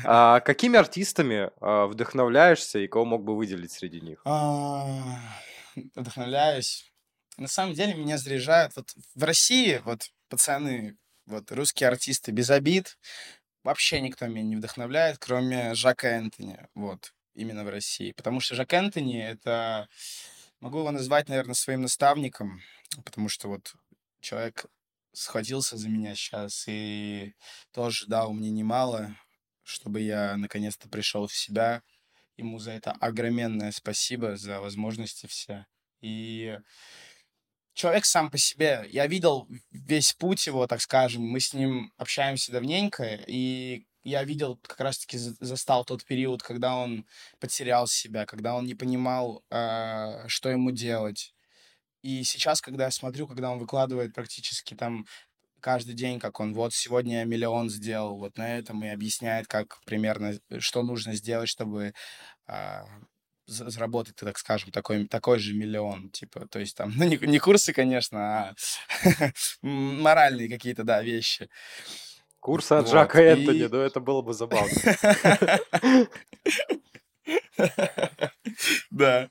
[0.05, 4.21] а, какими артистами а, вдохновляешься и кого мог бы выделить среди них?
[4.25, 5.19] А,
[5.95, 6.94] вдохновляюсь.
[7.37, 12.99] На самом деле меня заряжают вот в России, вот пацаны, вот русские артисты без обид,
[13.65, 18.13] вообще никто меня не вдохновляет, кроме Жака Энтони, вот, именно в России.
[18.13, 19.89] Потому что Жак Энтони— это...
[20.61, 22.63] Могу его назвать, наверное, своим наставником,
[23.05, 23.75] потому что вот
[24.21, 24.67] человек
[25.13, 27.35] схватился за меня сейчас и
[27.73, 29.15] тоже дал мне немало,
[29.63, 31.83] чтобы я наконец-то пришел в себя.
[32.37, 35.67] Ему за это огроменное спасибо, за возможности все.
[36.01, 36.59] И
[37.75, 42.53] человек сам по себе, я видел весь путь его, так скажем, мы с ним общаемся
[42.53, 47.07] давненько, и я видел, как раз-таки застал тот период, когда он
[47.41, 51.35] потерял себя, когда он не понимал, э, что ему делать.
[52.03, 55.07] И сейчас, когда я смотрю, когда он выкладывает практически там
[55.61, 59.81] каждый день, как он вот сегодня я миллион сделал, вот на этом и объясняет, как
[59.87, 61.95] примерно, э, что нужно сделать, чтобы
[62.47, 62.81] э,
[63.47, 67.73] заработать, так скажем, такой, такой же миллион, типа, то есть там, ну, не, не курсы,
[67.73, 68.55] конечно, а
[69.63, 71.49] моральные какие-то, да, вещи.
[72.41, 72.93] Курсы от вот.
[72.93, 73.27] Жака и...
[73.27, 74.71] Энтони, ну, это было бы забавно.
[78.91, 79.31] Да,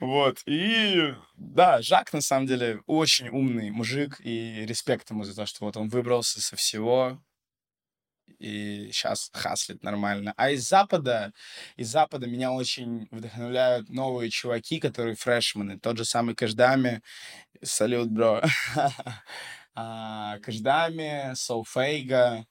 [0.00, 5.46] вот, и да, Жак, на самом деле, очень умный мужик, и респект ему за то,
[5.46, 7.22] что вот он выбрался со всего,
[8.40, 10.32] и сейчас хаслит нормально.
[10.36, 11.32] А из Запада,
[11.76, 15.78] из Запада меня очень вдохновляют новые чуваки, которые фрешмены.
[15.78, 17.02] Тот же самый Каждами.
[17.62, 18.42] Салют, бро.
[19.74, 22.46] а, Каждами, Соуфейга,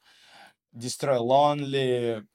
[0.75, 2.25] Destroy Lonely.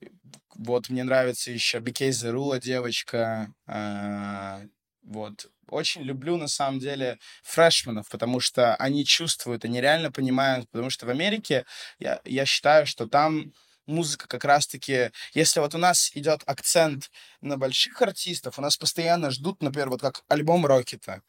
[0.57, 3.55] Вот мне нравится еще BK Zerula девочка.
[3.67, 4.62] А,
[5.03, 5.47] вот.
[5.68, 11.07] Очень люблю, на самом деле, фрешменов, потому что они чувствуют, они реально понимают, потому что
[11.07, 11.64] в Америке
[11.98, 13.53] я, я считаю, что там
[13.87, 19.31] музыка как раз-таки, если вот у нас идет акцент на больших артистов, у нас постоянно
[19.31, 21.23] ждут, например, вот как альбом Рокета.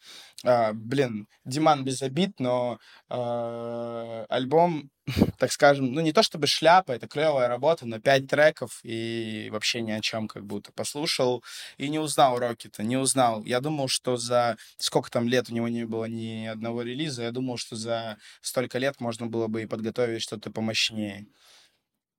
[0.43, 4.89] А, блин, Диман без обид, но а, альбом,
[5.39, 9.81] так скажем, ну не то чтобы шляпа, это клевая работа, но пять треков и вообще
[9.81, 11.43] ни о чем как будто послушал
[11.77, 13.43] и не узнал Рокета, не узнал.
[13.43, 17.31] Я думал, что за сколько там лет у него не было ни одного релиза, я
[17.31, 21.27] думал, что за столько лет можно было бы и подготовить что-то помощнее.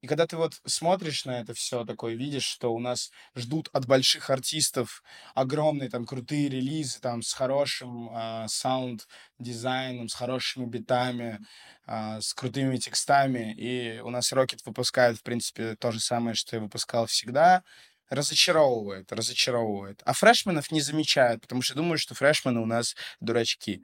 [0.06, 3.86] И когда ты вот смотришь на это все, такое видишь, что у нас ждут от
[3.88, 5.02] больших артистов
[5.34, 11.40] огромные там крутые релизы там с хорошим э, саунд-дизайном, с хорошими битами,
[11.88, 16.54] э, с крутыми текстами, и у нас Rocket выпускает, в принципе, то же самое, что
[16.54, 17.64] и выпускал всегда,
[18.08, 20.02] разочаровывает, разочаровывает.
[20.04, 23.82] А фрешменов не замечают, потому что думают, что фрешмены у нас дурачки.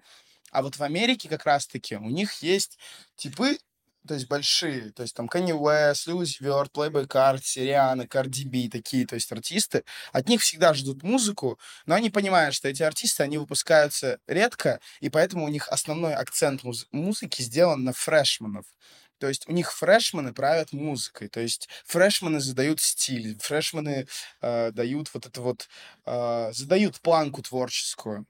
[0.52, 2.78] А вот в Америке как раз-таки у них есть
[3.16, 3.58] типы
[4.06, 8.68] то есть большие, то есть там Kanye West, Lil Vert, Playboy Carti, Rihanna, Cardi B,
[8.70, 13.22] такие, то есть артисты, от них всегда ждут музыку, но они понимают, что эти артисты,
[13.22, 18.64] они выпускаются редко, и поэтому у них основной акцент муз- музыки сделан на фрешманов.
[19.18, 24.08] То есть у них фрешмены правят музыкой, то есть фрешмены задают стиль, фрешмены
[24.40, 25.68] э, дают вот это вот,
[26.06, 28.26] э, задают планку творческую.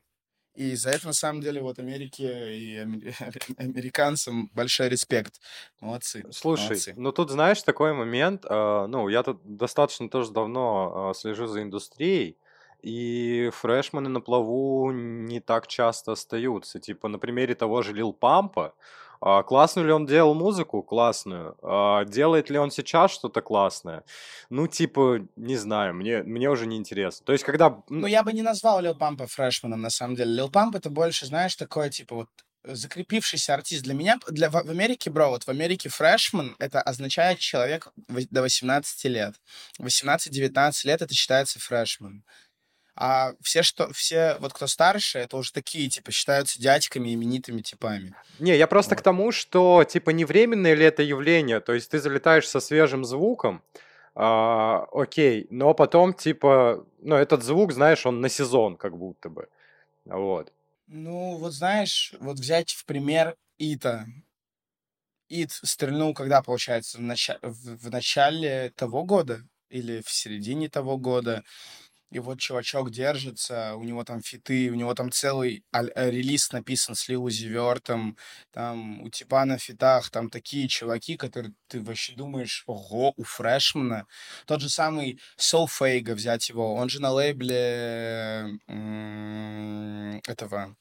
[0.55, 2.77] И за это, на самом деле, вот Америке и
[3.57, 5.41] американцам большой респект.
[5.81, 6.25] Молодцы.
[6.31, 6.95] Слушай, молодцы.
[6.97, 11.62] ну тут, знаешь, такой момент, э, ну, я тут достаточно тоже давно э, слежу за
[11.62, 12.37] индустрией,
[12.83, 16.81] и фрешмены на плаву не так часто остаются.
[16.81, 18.75] Типа, на примере того же Лил Пампа,
[19.23, 20.83] классную ли он делал музыку?
[20.83, 21.57] Классную.
[21.63, 24.05] А, делает ли он сейчас что-то классное?
[24.51, 27.25] Ну, типа, не знаю, мне, мне уже не интересно.
[27.25, 27.83] То есть, когда...
[27.89, 30.33] Ну, я бы не назвал Лил Пампа фрешменом, на самом деле.
[30.33, 32.29] Лил Памп это больше, знаешь, такое, типа, вот
[32.65, 37.39] закрепившийся артист для меня, для, в, в Америке, бро, вот в Америке фрешмен, это означает
[37.39, 39.35] человек до 18 лет.
[39.81, 42.25] 18-19 лет это считается фрешмен.
[42.95, 48.15] А все, что, все, вот кто старше, это уже такие, типа, считаются дядьками, именитыми типами.
[48.39, 49.01] Не, я просто вот.
[49.01, 53.05] к тому, что, типа, не временное ли это явление, то есть ты залетаешь со свежим
[53.05, 53.63] звуком,
[54.15, 59.49] а, окей, но потом, типа, ну, этот звук, знаешь, он на сезон как будто бы,
[60.05, 60.53] вот.
[60.87, 64.07] Ну, вот знаешь, вот взять в пример Ита.
[65.31, 67.31] Ит стрельнул, когда, получается, в, нач...
[67.41, 71.43] в, в начале того года или в середине того года
[72.12, 76.94] и вот чувачок держится, у него там фиты, у него там целый э, релиз написан
[76.94, 78.16] с Лил Вертом,
[78.51, 84.07] там у типа на фитах, там такие чуваки, которые ты вообще думаешь, ого, у фрешмана.
[84.46, 88.59] Тот же самый Soul Фейга взять его, он же на лейбле
[90.27, 90.77] этого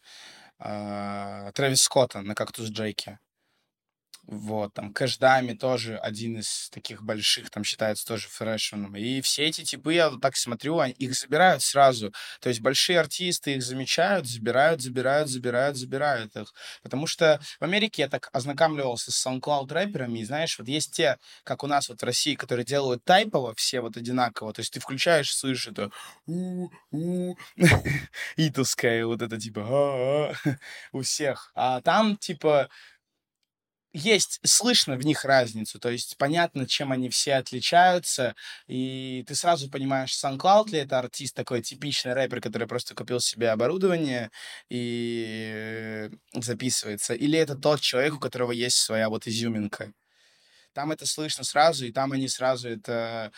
[0.59, 3.19] э, Трэвис Скотта на Кактус Джейке.
[4.31, 8.95] Вот, там, Кэшдами тоже один из таких больших, там, считается тоже фрешменом.
[8.95, 12.13] И все эти типы, я так смотрю, они, их забирают сразу.
[12.39, 16.53] То есть большие артисты их замечают, забирают, забирают, забирают, забирают их.
[16.81, 21.17] Потому что в Америке я так ознакомливался с SoundCloud рэперами, и знаешь, вот есть те,
[21.43, 24.53] как у нас вот в России, которые делают тайпово, все вот одинаково.
[24.53, 25.91] То есть ты включаешь, слышишь это
[28.37, 30.33] итовское, вот это типа
[30.93, 31.51] у всех.
[31.53, 32.69] А там типа
[33.93, 38.35] есть, слышно в них разницу, то есть понятно, чем они все отличаются,
[38.67, 43.49] и ты сразу понимаешь, SoundCloud ли это артист, такой типичный рэпер, который просто купил себе
[43.49, 44.31] оборудование
[44.69, 49.91] и записывается, или это тот человек, у которого есть своя вот изюминка.
[50.75, 53.31] Там это слышно сразу, и там они сразу это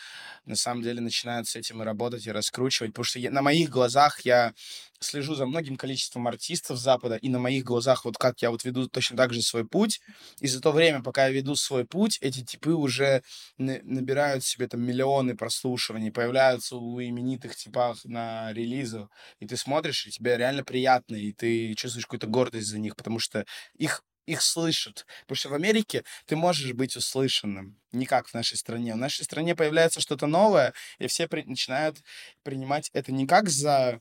[0.46, 2.92] на самом деле начинают с этим работать, и раскручивать.
[2.92, 4.54] Потому что я, на моих глазах я
[5.00, 8.88] слежу за многим количеством артистов Запада, и на моих глазах, вот как я вот веду
[8.88, 10.00] точно так же свой путь,
[10.40, 13.22] и за то время, пока я веду свой путь, эти типы уже
[13.58, 19.08] набирают себе там миллионы прослушиваний, появляются у именитых типах на релизах,
[19.40, 23.18] и ты смотришь, и тебе реально приятно, и ты чувствуешь какую-то гордость за них, потому
[23.18, 23.44] что
[23.76, 25.06] их их слышат.
[25.22, 28.94] Потому что в Америке ты можешь быть услышанным, не как в нашей стране.
[28.94, 31.98] В нашей стране появляется что-то новое, и все при- начинают
[32.42, 34.00] принимать это не как за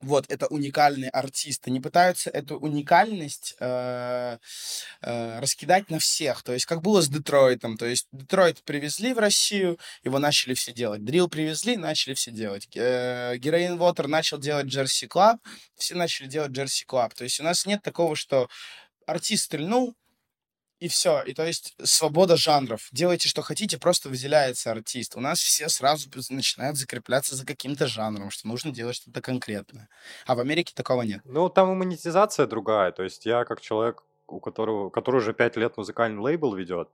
[0.00, 1.66] вот, это уникальный артист.
[1.66, 4.38] Они пытаются эту уникальность э,
[5.00, 6.42] э, раскидать на всех.
[6.42, 7.78] То есть, как было с Детройтом.
[7.78, 11.02] То есть, Детройт привезли в Россию, его начали все делать.
[11.04, 12.68] Drill привезли, начали все делать.
[12.74, 15.38] Э, Героин Вотер начал делать Jersey club,
[15.76, 17.14] все начали делать Jersey club.
[17.14, 18.48] То есть, у нас нет такого, что
[19.06, 19.94] артист стрельнул,
[20.78, 21.22] и все.
[21.22, 22.88] И то есть свобода жанров.
[22.92, 25.16] Делайте, что хотите, просто выделяется артист.
[25.16, 29.88] У нас все сразу начинают закрепляться за каким-то жанром, что нужно делать что-то конкретное.
[30.26, 31.22] А в Америке такого нет.
[31.24, 32.92] Ну, там и монетизация другая.
[32.92, 36.90] То есть я как человек, у которого, который уже пять лет музыкальный лейбл ведет,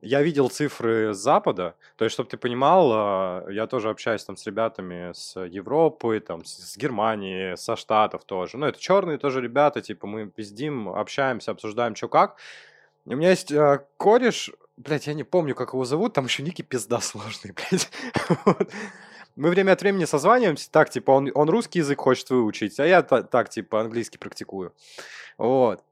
[0.00, 4.36] я видел цифры с Запада, то есть, чтобы ты понимал, а, я тоже общаюсь там
[4.36, 8.56] с ребятами с Европы, там, с Германии, со Штатов тоже.
[8.56, 12.36] Ну, это черные тоже ребята, типа, мы пиздим, общаемся, обсуждаем, что как.
[13.06, 16.62] У меня есть э, кореш, блядь, я не помню, как его зовут, там еще ники
[16.62, 17.90] пизда сложные, блядь.
[19.36, 23.02] Мы время от времени созваниваемся, так, типа, он, он русский язык хочет выучить, а я
[23.02, 24.72] так, типа, английский практикую.
[25.38, 25.82] Вот.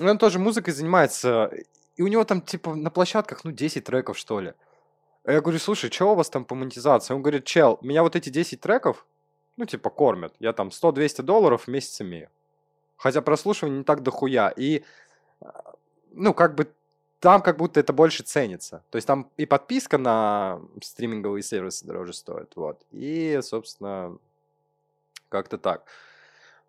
[0.00, 1.50] Он тоже музыкой занимается,
[1.96, 4.54] и у него там, типа, на площадках, ну, 10 треков, что ли.
[5.24, 7.14] А я говорю, слушай, что у вас там по монетизации?
[7.14, 9.06] Он говорит, чел, меня вот эти 10 треков,
[9.56, 10.34] ну, типа, кормят.
[10.38, 12.28] Я там 100-200 долларов в месяц имею.
[12.96, 14.52] Хотя прослушивание не так дохуя.
[14.56, 14.84] И,
[15.40, 15.74] а,
[16.12, 16.70] ну, как бы,
[17.20, 18.82] там как будто это больше ценится.
[18.90, 22.52] То есть там и подписка на стриминговые сервисы дороже стоит.
[22.56, 22.82] Вот.
[22.90, 24.18] И, собственно,
[25.30, 25.84] как-то так.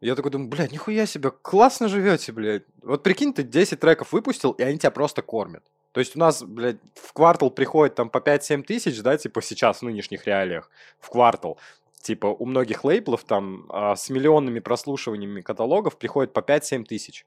[0.02, 2.64] Я такой думаю, блядь, нихуя себе, классно живете, блядь.
[2.84, 5.64] Вот прикинь, ты 10 треков выпустил, и они тебя просто кормят.
[5.94, 9.80] То есть у нас, блядь, в квартал приходит там по 5-7 тысяч, да, типа сейчас
[9.80, 11.58] в нынешних реалиях, в квартал.
[12.02, 17.26] Типа у многих лейблов там а, с миллионными прослушиваниями каталогов приходит по 5-7 тысяч.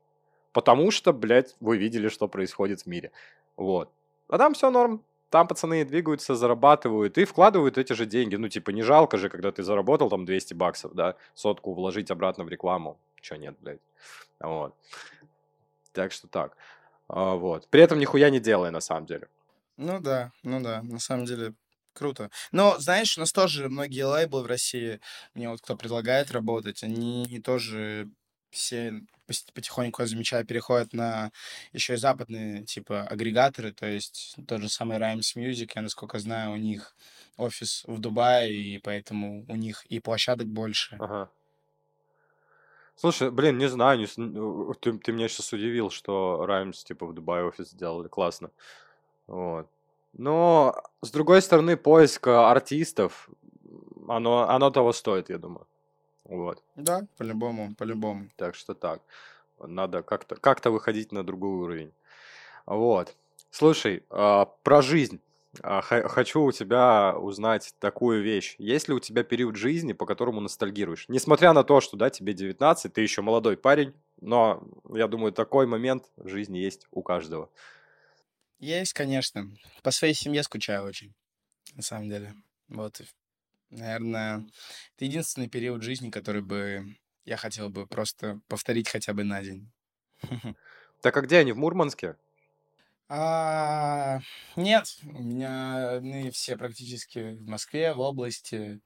[0.53, 3.11] Потому что, блядь, вы видели, что происходит в мире.
[3.57, 3.91] Вот.
[4.29, 8.37] А там все норм там пацаны двигаются, зарабатывают и вкладывают эти же деньги.
[8.37, 12.45] Ну, типа, не жалко же, когда ты заработал там 200 баксов, да, сотку вложить обратно
[12.45, 12.99] в рекламу.
[13.21, 13.81] Чё нет, блядь.
[14.41, 14.75] Вот.
[15.93, 16.57] Так что так.
[17.09, 17.69] А, вот.
[17.69, 19.29] При этом нихуя не делая, на самом деле.
[19.77, 21.55] Ну да, ну да, на самом деле
[21.93, 22.31] круто.
[22.53, 25.01] Но, знаешь, у нас тоже многие лейблы в России,
[25.35, 28.09] мне вот кто предлагает работать, они тоже
[28.51, 29.03] все
[29.53, 31.31] потихоньку, я замечаю, переходят на
[31.73, 36.53] еще и западные, типа, агрегаторы, то есть тот же самый Rhymes Music, я, насколько знаю,
[36.53, 36.97] у них
[37.37, 40.97] офис в Дубае, и поэтому у них и площадок больше.
[40.99, 41.31] Ага.
[42.97, 44.07] Слушай, блин, не знаю, не,
[44.75, 48.51] ты, ты меня сейчас удивил, что Rhymes, типа, в Дубае офис сделали, классно.
[49.27, 49.69] Вот.
[50.15, 53.29] Но, с другой стороны, поиск артистов,
[54.09, 55.67] оно, оно того стоит, я думаю.
[56.29, 56.63] Вот.
[56.77, 58.29] Да, по-любому, по-любому.
[58.37, 59.03] Так что так.
[59.59, 61.93] Надо как-то как выходить на другой уровень.
[62.67, 63.17] Вот.
[63.51, 65.21] Слушай, а, про жизнь.
[65.63, 68.55] А, хочу у тебя узнать такую вещь.
[68.59, 71.07] Есть ли у тебя период жизни, по которому ностальгируешь?
[71.09, 74.63] Несмотря на то, что да, тебе 19, ты еще молодой парень, но
[74.93, 77.51] я думаю, такой момент в жизни есть у каждого.
[78.59, 79.49] Есть, конечно.
[79.83, 81.15] По своей семье скучаю очень,
[81.75, 82.35] на самом деле.
[82.69, 83.01] Вот,
[83.71, 84.47] Наверное,
[84.97, 89.71] это единственный период жизни, который бы я хотел бы просто повторить хотя бы на день.
[91.01, 92.17] Так а где они, в Мурманске?
[93.11, 94.21] А,
[94.57, 98.81] нет, у меня мы все практически в Москве, в области.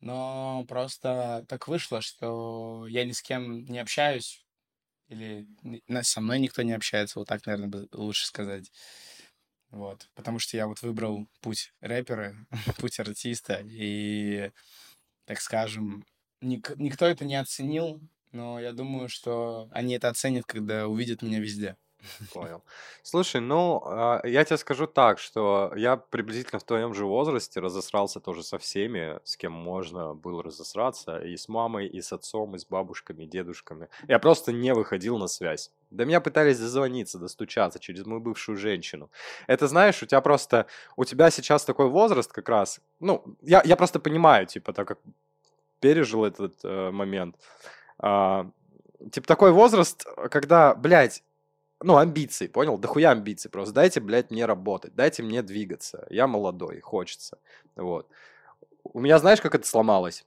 [0.00, 4.46] Но просто так вышло, что я ни с кем не общаюсь
[5.08, 5.46] Или
[6.02, 8.72] со мной никто не общается, вот так, наверное, лучше сказать.
[9.70, 10.08] Вот.
[10.14, 12.34] Потому что я вот выбрал путь рэпера,
[12.78, 14.50] путь артиста, и,
[15.26, 16.04] так скажем,
[16.40, 18.00] ник- никто это не оценил,
[18.32, 21.76] но я думаю, что они это оценят, когда увидят меня везде.
[22.34, 22.62] Понял.
[23.02, 28.20] Слушай, ну, а, я тебе скажу так, что я приблизительно в твоем же возрасте разосрался
[28.20, 32.58] тоже со всеми, с кем можно было разосраться, и с мамой, и с отцом, и
[32.58, 33.88] с бабушками, и дедушками.
[34.08, 35.70] Я просто не выходил на связь.
[35.90, 39.10] До меня пытались дозвониться, достучаться через мою бывшую женщину.
[39.46, 43.76] Это, знаешь, у тебя просто, у тебя сейчас такой возраст как раз, ну, я, я
[43.76, 44.98] просто понимаю, типа, так как
[45.80, 47.36] пережил этот э, момент,
[47.98, 48.50] а,
[49.12, 51.22] типа, такой возраст, когда, блядь,
[51.82, 52.78] ну, амбиции, понял?
[52.78, 53.74] Да хуя амбиции просто.
[53.74, 56.06] Дайте, блядь, мне работать, дайте мне двигаться.
[56.10, 57.38] Я молодой, хочется.
[57.76, 58.08] Вот.
[58.84, 60.24] У меня, знаешь, как это сломалось?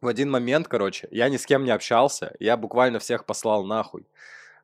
[0.00, 4.06] В один момент, короче, я ни с кем не общался, я буквально всех послал нахуй.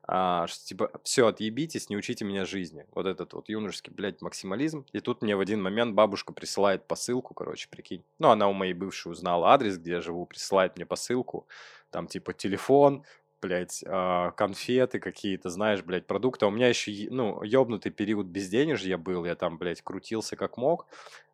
[0.05, 2.85] А, что, типа, все, отъебитесь, не учите меня жизни.
[2.93, 4.85] Вот этот вот юношеский, блядь, максимализм.
[4.91, 8.03] И тут мне в один момент бабушка присылает посылку, короче, прикинь.
[8.19, 11.47] Ну, она у моей бывшей узнала адрес, где я живу, присылает мне посылку.
[11.89, 13.05] Там, типа, телефон,
[13.43, 16.45] блядь, а, конфеты какие-то, знаешь, блядь, продукты.
[16.45, 20.87] А у меня еще, ну, ёбнутый период безденежья был, я там, блядь, крутился как мог,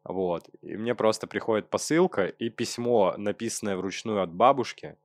[0.04, 0.50] вот.
[0.62, 4.98] И мне просто приходит посылка и письмо, написанное вручную от бабушки,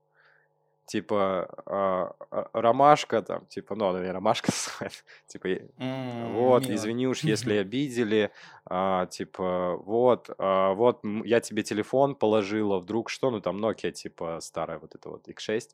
[0.87, 2.15] типа а,
[2.53, 4.53] ромашка там, типа, ну, наверное, ромашка
[5.27, 6.75] типа, mm, вот, мило.
[6.75, 8.31] извини уж, если обидели,
[8.77, 14.39] а, типа, вот, а, вот, я тебе телефон положила, вдруг что, ну, там Nokia, типа,
[14.41, 15.69] старая вот эта вот X6,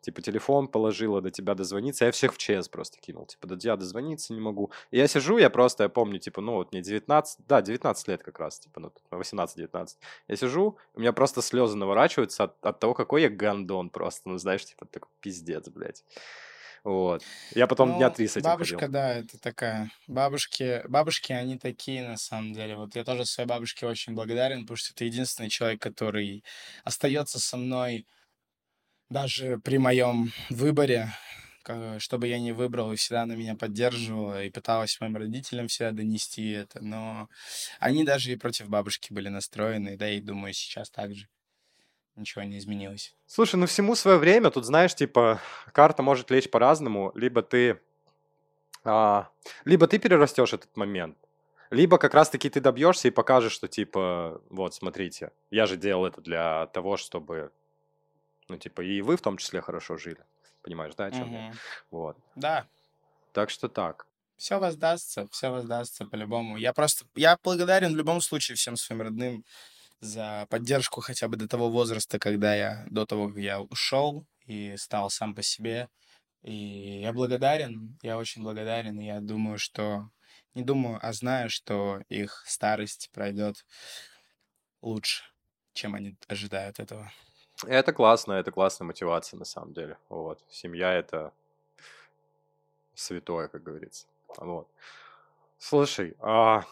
[0.00, 3.76] типа, телефон положила, до тебя дозвониться, я всех в ЧС просто кинул, типа, до тебя
[3.76, 4.70] дозвониться не могу.
[4.90, 8.22] И я сижу, я просто, я помню, типа, ну, вот мне 19, да, 19 лет
[8.22, 12.94] как раз, типа, ну, 18-19, я сижу, у меня просто слезы наворачиваются от, от того,
[12.94, 16.02] какой я гандон просто, ну, знаешь, типа, такой пиздец, блядь.
[16.84, 17.22] Вот.
[17.54, 18.92] Я потом ну, дня три с этим Бабушка, ходил.
[18.92, 19.90] да, это такая.
[20.06, 22.76] Бабушки, бабушки, они такие на самом деле.
[22.76, 26.44] Вот я тоже своей бабушке очень благодарен, потому что это единственный человек, который
[26.84, 28.06] остается со мной
[29.10, 31.12] даже при моем выборе,
[31.98, 35.92] что бы я ни выбрал, и всегда на меня поддерживала, и пыталась моим родителям всегда
[35.92, 37.28] донести это, но
[37.78, 41.28] они даже и против бабушки были настроены, да, и думаю, сейчас так же
[42.18, 43.14] ничего не изменилось.
[43.26, 45.40] Слушай, ну всему свое время, тут знаешь, типа,
[45.72, 47.80] карта может лечь по-разному, либо ты,
[48.84, 49.28] а,
[49.64, 51.16] либо ты перерастешь этот момент,
[51.70, 56.20] либо как раз-таки ты добьешься и покажешь, что типа, вот, смотрите, я же делал это
[56.20, 57.52] для того, чтобы,
[58.48, 60.24] ну, типа, и вы в том числе хорошо жили.
[60.62, 61.34] Понимаешь, да, о чем угу.
[61.34, 61.52] я?
[61.90, 62.16] Вот.
[62.34, 62.66] Да.
[63.32, 64.06] Так что так.
[64.36, 66.56] Все воздастся, все воздастся по-любому.
[66.56, 69.44] Я просто, я благодарен в любом случае всем своим родным,
[70.00, 74.76] за поддержку хотя бы до того возраста, когда я, до того, как я ушел и
[74.76, 75.88] стал сам по себе.
[76.42, 80.10] И я благодарен, я очень благодарен, и я думаю, что,
[80.54, 83.66] не думаю, а знаю, что их старость пройдет
[84.80, 85.24] лучше,
[85.72, 87.10] чем они ожидают этого.
[87.66, 89.98] Это классно, это классная мотивация на самом деле.
[90.08, 90.40] Вот.
[90.48, 91.32] Семья это
[92.94, 94.06] святое, как говорится.
[94.36, 94.68] Вот.
[95.58, 96.64] Слушай, а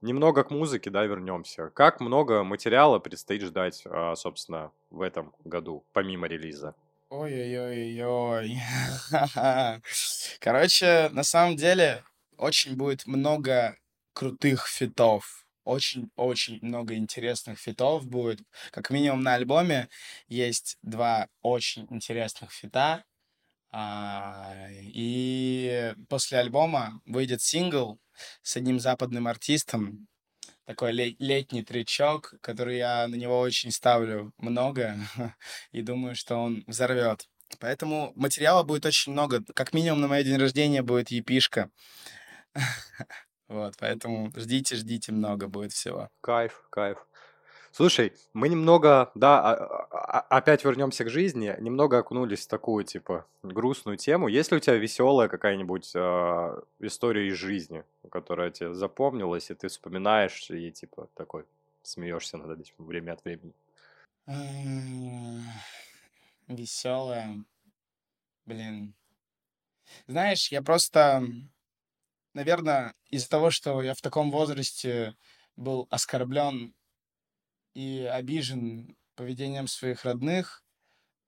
[0.00, 1.70] Немного к музыке, да, вернемся.
[1.70, 6.76] Как много материала предстоит ждать, а, собственно, в этом году, помимо релиза?
[7.10, 8.58] Ой-ой-ой-ой.
[10.40, 12.04] Короче, на самом деле,
[12.36, 13.76] очень будет много
[14.12, 15.46] крутых фитов.
[15.64, 18.40] Очень-очень много интересных фитов будет.
[18.70, 19.88] Как минимум на альбоме
[20.28, 23.04] есть два очень интересных фита.
[23.70, 28.00] А, и после альбома выйдет сингл
[28.42, 30.08] с одним западным артистом.
[30.64, 34.96] Такой летний тречок, который я на него очень ставлю много
[35.72, 37.26] и думаю, что он взорвет.
[37.58, 39.42] Поэтому материала будет очень много.
[39.54, 41.70] Как минимум на мой день рождения будет епишка.
[43.48, 46.10] Вот, поэтому ждите, ждите, много будет всего.
[46.20, 46.98] Кайф, кайф.
[47.78, 52.82] Слушай, мы немного, да, а, а, а, опять вернемся к жизни, немного окунулись в такую,
[52.82, 54.26] типа, грустную тему.
[54.26, 59.68] Есть ли у тебя веселая какая-нибудь э, история из жизни, которая тебе запомнилась, и ты
[59.68, 61.44] вспоминаешь, и, типа, такой
[61.84, 63.54] смеешься над этим время от времени?
[66.48, 67.44] Веселая.
[68.44, 68.92] Блин.
[70.08, 71.22] Знаешь, я просто,
[72.34, 75.14] наверное, из-за того, что я в таком возрасте
[75.54, 76.74] был оскорблен
[77.78, 80.64] и обижен поведением своих родных,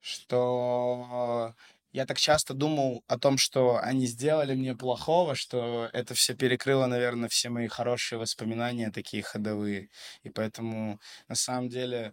[0.00, 1.54] что
[1.92, 6.86] я так часто думал о том, что они сделали мне плохого, что это все перекрыло,
[6.86, 9.90] наверное, все мои хорошие воспоминания, такие ходовые.
[10.24, 10.98] И поэтому,
[11.28, 12.12] на самом деле,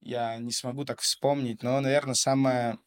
[0.00, 1.62] я не смогу так вспомнить.
[1.62, 2.78] Но, наверное, самое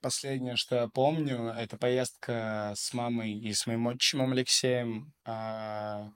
[0.00, 6.10] Последнее, что я помню, это поездка с мамой и с моим отчимом Алексеем а,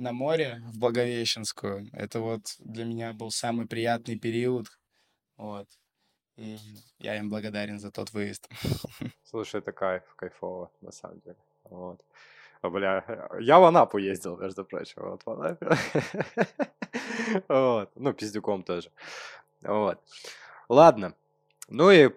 [0.00, 1.88] на море в Благовещенскую.
[1.92, 4.66] Это вот для меня был самый приятный период.
[5.36, 5.68] Вот.
[6.36, 6.56] И
[6.98, 8.48] я им благодарен за тот выезд.
[9.24, 11.36] Слушай, это кайф, кайфово, на самом деле.
[11.64, 12.00] Вот.
[12.62, 13.04] А, бля,
[13.40, 15.68] я в Анапу ездил, между прочим, вот в Анапе.
[17.48, 17.90] Вот.
[17.94, 18.90] Ну, пиздюком тоже.
[19.60, 20.00] Вот.
[20.68, 21.14] Ладно.
[21.68, 22.10] Ну и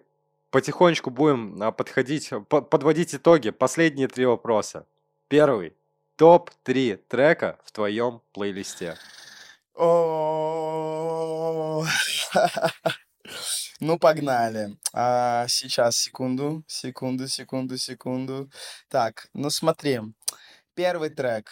[0.49, 3.51] потихонечку будем а, подходить, подводить итоги.
[3.51, 4.87] Последние три вопроса.
[5.27, 5.75] Первый.
[6.15, 8.97] Топ-3 трека в твоем плейлисте.
[13.79, 14.77] Ну, погнали.
[14.93, 18.49] А, сейчас, секунду, секунду, секунду, секунду.
[18.87, 19.99] Так, ну смотри.
[20.73, 21.51] Первый трек.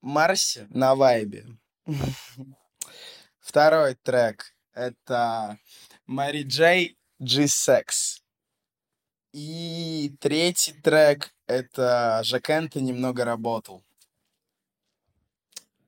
[0.00, 1.44] Марси на вайбе.
[3.40, 4.54] Второй трек.
[4.74, 5.58] Это
[6.06, 8.20] Мэри Джей G-Sex.
[9.32, 13.82] И третий трек— это Жакента немного работал.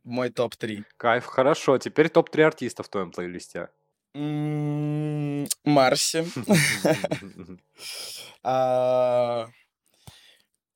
[0.05, 0.85] Мой топ-3.
[0.97, 1.79] Кайф, хорошо.
[1.79, 3.69] Теперь топ-3 артиста в твоем плейлисте.
[5.65, 6.25] Марси.
[8.47, 9.49] А,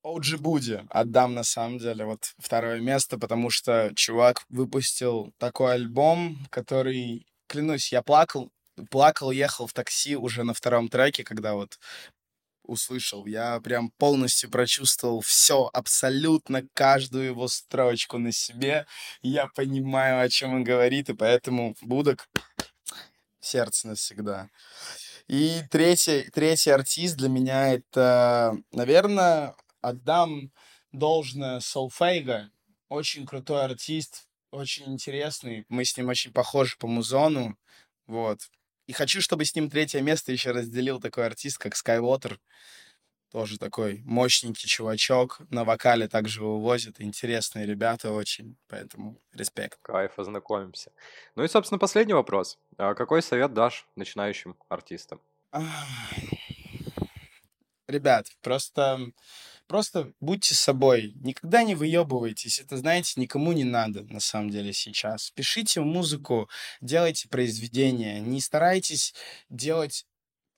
[0.02, 6.38] Оуджи Буди отдам на самом деле вот второе место, потому что чувак выпустил такой альбом,
[6.50, 8.50] который, клянусь, я плакал,
[8.90, 11.78] плакал, ехал в такси уже на втором треке, когда вот
[12.68, 13.26] услышал.
[13.26, 18.86] Я прям полностью прочувствовал все, абсолютно каждую его строчку на себе.
[19.22, 22.28] Я понимаю, о чем он говорит, и поэтому Будок
[23.40, 24.48] сердце навсегда.
[25.26, 30.52] И третий, третий артист для меня это, наверное, отдам
[30.92, 32.50] должное Солфейга.
[32.88, 35.66] Очень крутой артист, очень интересный.
[35.68, 37.58] Мы с ним очень похожи по музону.
[38.06, 38.40] Вот.
[38.88, 42.38] И хочу, чтобы с ним третье место еще разделил такой артист, как Skywalker.
[43.30, 45.42] Тоже такой мощненький чувачок.
[45.50, 46.98] На вокале также вывозит.
[46.98, 48.56] Интересные ребята очень.
[48.66, 49.78] Поэтому респект.
[49.82, 50.90] Кайф, ознакомимся.
[51.36, 52.58] Ну и, собственно, последний вопрос.
[52.78, 55.20] А какой совет дашь начинающим артистам?
[57.86, 59.12] Ребят, просто
[59.68, 62.58] Просто будьте собой, никогда не выебывайтесь.
[62.58, 65.30] Это, знаете, никому не надо на самом деле сейчас.
[65.30, 66.48] Пишите музыку,
[66.80, 69.14] делайте произведения, не старайтесь
[69.50, 70.06] делать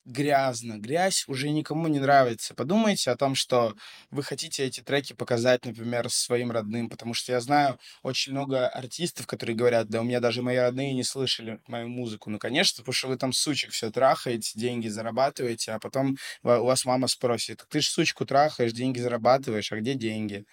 [0.05, 0.79] грязно.
[0.79, 2.55] Грязь уже никому не нравится.
[2.55, 3.75] Подумайте о том, что
[4.11, 9.27] вы хотите эти треки показать, например, своим родным, потому что я знаю очень много артистов,
[9.27, 12.31] которые говорят, да у меня даже мои родные не слышали мою музыку.
[12.31, 16.85] Ну, конечно, потому что вы там сучек все трахаете, деньги зарабатываете, а потом у вас
[16.85, 20.45] мама спросит, ты же сучку трахаешь, деньги зарабатываешь, а где деньги?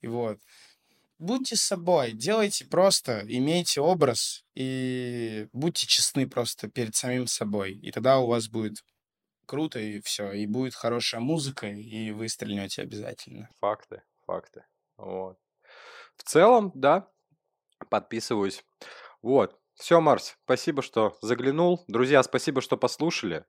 [0.00, 0.38] И вот
[1.18, 7.74] будьте собой, делайте просто, имейте образ и будьте честны просто перед самим собой.
[7.74, 8.84] И тогда у вас будет
[9.46, 10.32] круто, и все.
[10.32, 13.48] И будет хорошая музыка, и вы стрельнете обязательно.
[13.60, 14.64] Факты, факты.
[14.96, 15.38] Вот.
[16.16, 17.08] В целом, да,
[17.90, 18.64] подписываюсь.
[19.22, 19.58] Вот.
[19.74, 21.84] Все, Марс, спасибо, что заглянул.
[21.86, 23.44] Друзья, спасибо, что послушали.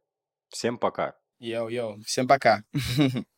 [0.49, 1.17] Всем пока.
[1.39, 2.63] Йоу-йоу, всем пока.